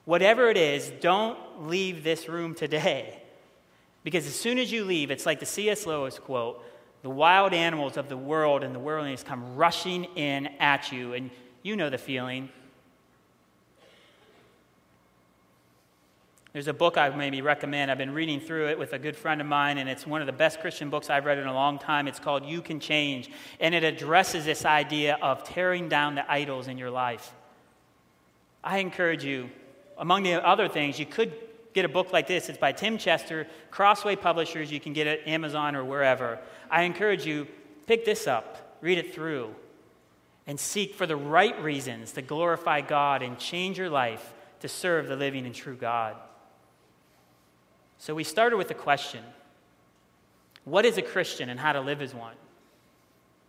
Whatever 0.05 0.51
it 0.51 0.57
is, 0.57 0.93
don't 1.01 1.67
leave 1.67 2.05
this 2.05 2.29
room 2.29 2.55
today. 2.55 3.23
Because 4.05 4.27
as 4.27 4.35
soon 4.35 4.59
as 4.59 4.71
you 4.71 4.85
leave, 4.85 5.11
it's 5.11 5.25
like 5.25 5.41
the 5.41 5.47
C.S. 5.47 5.87
Lewis 5.87 6.19
quote 6.19 6.63
the 7.03 7.11
wild 7.11 7.53
animals 7.53 7.99
of 7.99 8.09
the 8.09 8.17
world 8.17 8.63
and 8.63 8.75
the 8.75 8.79
worldliness 8.79 9.23
come 9.23 9.57
rushing 9.57 10.05
in 10.17 10.47
at 10.59 10.91
you, 10.91 11.13
and 11.13 11.31
you 11.63 11.77
know 11.77 11.91
the 11.91 11.99
feeling. 11.99 12.49
There's 16.55 16.69
a 16.69 16.73
book 16.73 16.97
I 16.97 17.09
maybe 17.09 17.43
recommend. 17.43 17.91
I've 17.91 17.99
been 17.99 18.15
reading 18.15 18.39
through 18.39 18.69
it 18.69 18.79
with 18.79 18.93
a 18.93 18.99
good 18.99 19.17
friend 19.17 19.41
of 19.41 19.47
mine, 19.49 19.77
and 19.79 19.89
it's 19.89 20.07
one 20.07 20.21
of 20.21 20.27
the 20.27 20.33
best 20.33 20.61
Christian 20.61 20.89
books 20.89 21.11
I've 21.11 21.25
read 21.25 21.37
in 21.37 21.49
a 21.49 21.53
long 21.53 21.81
time. 21.81 22.07
It's 22.07 22.21
called 22.21 22.45
You 22.47 22.63
Can 22.63 22.79
Change, 22.79 23.29
and 23.59 23.75
it 23.75 23.83
addresses 23.83 24.45
this 24.45 24.65
idea 24.65 25.19
of 25.21 25.43
tearing 25.43 25.89
down 25.89 26.15
the 26.15 26.31
idols 26.31 26.69
in 26.69 26.79
your 26.79 26.93
life. 26.93 27.35
I 28.63 28.79
encourage 28.79 29.25
you, 29.25 29.51
among 29.99 30.23
the 30.23 30.47
other 30.47 30.69
things, 30.69 30.97
you 30.97 31.07
could 31.07 31.33
get 31.73 31.85
a 31.85 31.89
book 31.89 32.13
like 32.13 32.29
this. 32.29 32.49
It's 32.49 32.57
by 32.57 32.71
Tim 32.71 32.99
Chester, 32.99 33.49
Crossway 33.73 34.15
Publishers. 34.15 34.71
You 34.71 34.79
can 34.79 34.93
get 34.93 35.09
it 35.09 35.23
at 35.23 35.27
Amazon 35.27 35.75
or 35.75 35.85
wherever. 35.85 36.39
I 36.71 36.83
encourage 36.83 37.27
you, 37.27 37.49
pick 37.89 38.05
this 38.05 38.29
up, 38.29 38.79
read 38.81 38.99
it 38.99 39.13
through, 39.13 39.53
and 40.47 40.61
seek 40.61 40.95
for 40.95 41.05
the 41.05 41.17
right 41.17 41.61
reasons 41.61 42.13
to 42.13 42.23
glorify 42.23 42.81
God 42.81 43.25
and 43.25 43.41
change 43.41 43.77
your 43.77 43.91
life 43.91 44.35
to 44.61 44.69
serve 44.69 45.09
the 45.09 45.17
living 45.17 45.47
and 45.47 45.55
true 45.55 45.75
God. 45.75 46.15
So 47.99 48.15
we 48.15 48.25
started 48.25 48.57
with 48.57 48.69
the 48.69 48.75
question 48.75 49.23
what 50.65 50.87
is 50.87 50.97
a 50.97 51.03
Christian 51.03 51.49
and 51.49 51.61
how 51.61 51.73
to 51.73 51.81
live 51.81 52.01
as 52.01 52.15
one? 52.15 52.35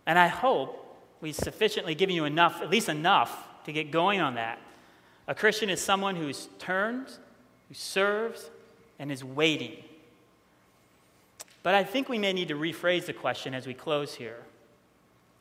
And 0.04 0.18
I 0.18 0.28
hope 0.28 0.82
we've 1.20 1.34
sufficiently 1.34 1.94
given 1.94 2.14
you 2.14 2.24
enough, 2.24 2.60
at 2.60 2.70
least 2.70 2.88
enough, 2.88 3.48
to 3.64 3.72
get 3.72 3.90
going 3.90 4.20
on 4.20 4.34
that. 4.34 4.60
A 5.26 5.34
Christian 5.34 5.70
is 5.70 5.80
someone 5.80 6.14
who's 6.14 6.48
turned, 6.58 7.08
who 7.68 7.74
serves, 7.74 8.50
and 8.98 9.10
is 9.10 9.24
waiting. 9.24 9.82
But 11.62 11.74
I 11.74 11.82
think 11.82 12.08
we 12.08 12.18
may 12.18 12.32
need 12.32 12.48
to 12.48 12.54
rephrase 12.54 13.06
the 13.06 13.12
question 13.12 13.54
as 13.54 13.66
we 13.66 13.74
close 13.74 14.14
here. 14.14 14.38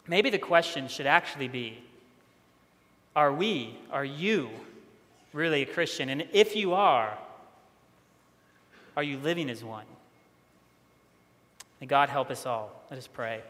Maybe 0.07 0.29
the 0.29 0.39
question 0.39 0.87
should 0.87 1.07
actually 1.07 1.47
be 1.47 1.83
Are 3.15 3.31
we, 3.31 3.77
are 3.91 4.05
you 4.05 4.49
really 5.33 5.61
a 5.61 5.65
Christian? 5.65 6.09
And 6.09 6.27
if 6.33 6.55
you 6.55 6.73
are, 6.73 7.17
are 8.95 9.03
you 9.03 9.17
living 9.17 9.49
as 9.49 9.63
one? 9.63 9.85
May 11.81 11.87
God 11.87 12.09
help 12.09 12.29
us 12.29 12.45
all. 12.45 12.71
Let 12.89 12.97
us 12.97 13.07
pray. 13.07 13.41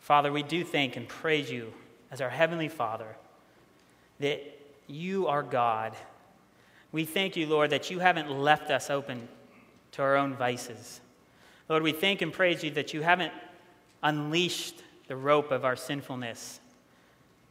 Father, 0.00 0.30
we 0.30 0.42
do 0.42 0.64
thank 0.64 0.96
and 0.96 1.08
praise 1.08 1.50
you 1.50 1.72
as 2.10 2.20
our 2.20 2.28
Heavenly 2.28 2.68
Father 2.68 3.16
that 4.20 4.42
you 4.86 5.26
are 5.26 5.42
God. 5.42 5.94
We 6.92 7.06
thank 7.06 7.36
you, 7.36 7.46
Lord, 7.46 7.70
that 7.70 7.90
you 7.90 8.00
haven't 8.00 8.30
left 8.30 8.70
us 8.70 8.90
open 8.90 9.28
to 9.92 10.02
our 10.02 10.16
own 10.16 10.34
vices. 10.34 11.00
Lord, 11.68 11.82
we 11.82 11.92
thank 11.92 12.20
and 12.20 12.32
praise 12.32 12.62
you 12.62 12.70
that 12.72 12.92
you 12.92 13.00
haven't 13.00 13.32
unleashed 14.02 14.82
the 15.08 15.16
rope 15.16 15.50
of 15.50 15.64
our 15.64 15.76
sinfulness, 15.76 16.60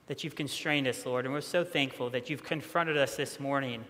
that 0.07 0.23
you've 0.23 0.35
constrained 0.35 0.87
us, 0.87 1.05
Lord. 1.05 1.25
And 1.25 1.33
we're 1.33 1.41
so 1.41 1.63
thankful 1.63 2.09
that 2.11 2.29
you've 2.29 2.43
confronted 2.43 2.97
us 2.97 3.15
this 3.15 3.39
morning. 3.39 3.85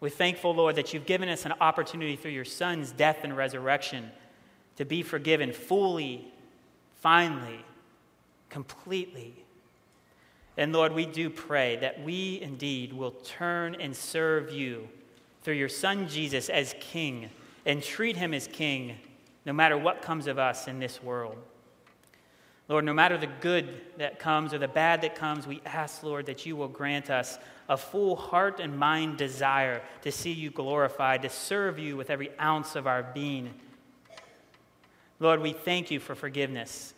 We're 0.00 0.08
thankful, 0.10 0.54
Lord, 0.54 0.76
that 0.76 0.92
you've 0.92 1.06
given 1.06 1.28
us 1.28 1.46
an 1.46 1.54
opportunity 1.60 2.16
through 2.16 2.32
your 2.32 2.44
Son's 2.44 2.92
death 2.92 3.18
and 3.22 3.36
resurrection 3.36 4.10
to 4.76 4.84
be 4.84 5.02
forgiven 5.02 5.52
fully, 5.52 6.32
finally, 7.00 7.64
completely. 8.48 9.44
And 10.56 10.72
Lord, 10.72 10.92
we 10.92 11.06
do 11.06 11.30
pray 11.30 11.76
that 11.76 12.02
we 12.02 12.40
indeed 12.40 12.92
will 12.92 13.12
turn 13.12 13.76
and 13.76 13.94
serve 13.94 14.52
you 14.52 14.88
through 15.42 15.54
your 15.54 15.68
Son 15.68 16.08
Jesus 16.08 16.48
as 16.48 16.74
King 16.80 17.30
and 17.66 17.82
treat 17.82 18.16
him 18.16 18.32
as 18.32 18.46
King 18.46 18.96
no 19.46 19.52
matter 19.52 19.76
what 19.76 20.02
comes 20.02 20.26
of 20.26 20.38
us 20.38 20.68
in 20.68 20.78
this 20.78 21.02
world. 21.02 21.36
Lord, 22.68 22.84
no 22.84 22.94
matter 22.94 23.18
the 23.18 23.28
good 23.40 23.68
that 23.98 24.18
comes 24.18 24.54
or 24.54 24.58
the 24.58 24.68
bad 24.68 25.02
that 25.02 25.14
comes, 25.14 25.46
we 25.46 25.60
ask, 25.66 26.02
Lord, 26.02 26.26
that 26.26 26.46
you 26.46 26.56
will 26.56 26.68
grant 26.68 27.10
us 27.10 27.38
a 27.68 27.76
full 27.76 28.16
heart 28.16 28.58
and 28.58 28.78
mind 28.78 29.18
desire 29.18 29.82
to 30.02 30.10
see 30.10 30.32
you 30.32 30.50
glorified, 30.50 31.22
to 31.22 31.28
serve 31.28 31.78
you 31.78 31.96
with 31.96 32.08
every 32.08 32.30
ounce 32.40 32.74
of 32.74 32.86
our 32.86 33.02
being. 33.02 33.52
Lord, 35.20 35.40
we 35.40 35.52
thank 35.52 35.90
you 35.90 36.00
for 36.00 36.14
forgiveness. 36.14 36.94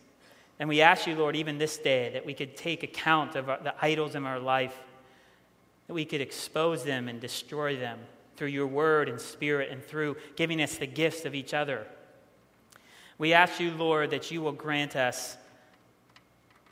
And 0.59 0.69
we 0.69 0.81
ask 0.81 1.07
you, 1.07 1.17
Lord, 1.17 1.37
even 1.37 1.59
this 1.59 1.77
day, 1.79 2.11
that 2.15 2.25
we 2.25 2.33
could 2.33 2.57
take 2.57 2.83
account 2.83 3.35
of 3.35 3.47
the 3.47 3.75
idols 3.83 4.15
in 4.15 4.25
our 4.25 4.39
life, 4.39 4.77
that 5.87 5.95
we 5.95 6.05
could 6.05 6.21
expose 6.21 6.85
them 6.85 7.09
and 7.09 7.21
destroy 7.21 7.77
them 7.77 7.99
through 8.37 8.49
your 8.49 8.67
word 8.67 9.09
and 9.09 9.21
spirit 9.21 9.71
and 9.71 9.83
through 9.83 10.17
giving 10.37 10.63
us 10.63 10.79
the 10.79 10.87
gifts 10.87 11.25
of 11.25 11.35
each 11.35 11.55
other. 11.55 11.87
We 13.19 13.33
ask 13.33 13.61
you, 13.61 13.73
Lord, 13.73 14.11
that 14.11 14.31
you 14.31 14.43
will 14.43 14.53
grant 14.53 14.95
us 14.95 15.37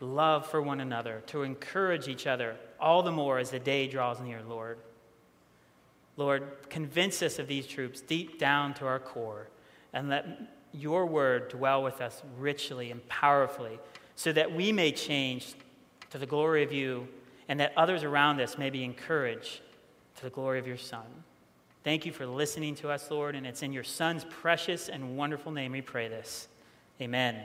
love 0.05 0.47
for 0.47 0.63
one 0.63 0.81
another, 0.81 1.23
to 1.27 1.43
encourage 1.43 2.09
each 2.09 2.27
other 2.27 2.57
all 2.79 3.03
the 3.03 3.13
more 3.13 3.39
as 3.39 3.51
the 3.51 3.59
day 3.59 3.89
draws 3.89 4.21
near, 4.21 4.41
Lord. 4.49 4.79
Lord, 6.17 6.69
convince 6.71 7.23
us 7.23 7.39
of 7.39 7.49
these 7.49 7.67
truths 7.67 8.01
deep 8.01 8.39
down 8.39 8.75
to 8.75 8.87
our 8.87 9.01
core, 9.01 9.49
and 9.93 10.09
let 10.09 10.27
your 10.73 11.07
word 11.07 11.49
dwell 11.49 11.83
with 11.83 12.01
us 12.01 12.23
richly 12.39 12.91
and 12.91 13.07
powerfully, 13.09 13.79
so 14.15 14.33
that 14.33 14.55
we 14.55 14.71
may 14.71 14.93
change 14.93 15.55
to 16.11 16.19
the 16.19 16.27
glory 16.27 16.63
of 16.63 16.73
you, 16.73 17.09
and 17.49 17.59
that 17.59 17.73
others 17.77 18.05
around 18.05 18.41
us 18.41 18.57
may 18.57 18.71
be 18.71 18.85
encouraged 18.85 19.61
to 20.17 20.23
the 20.23 20.31
glory 20.31 20.59
of 20.59 20.67
your 20.67 20.77
Son. 20.77 21.07
Thank 21.83 22.07
you 22.07 22.13
for 22.13 22.27
listening 22.27 22.75
to 22.77 22.89
us, 22.89 23.11
Lord, 23.11 23.35
and 23.35 23.47
it's 23.47 23.63
in 23.63 23.73
your 23.73 23.85
Son's 23.85 24.25
precious 24.25 24.89
and 24.89 25.17
wonderful 25.17 25.53
name 25.53 25.73
we 25.73 25.83
pray 25.83 26.09
this. 26.09 26.49
Amen. 27.01 27.43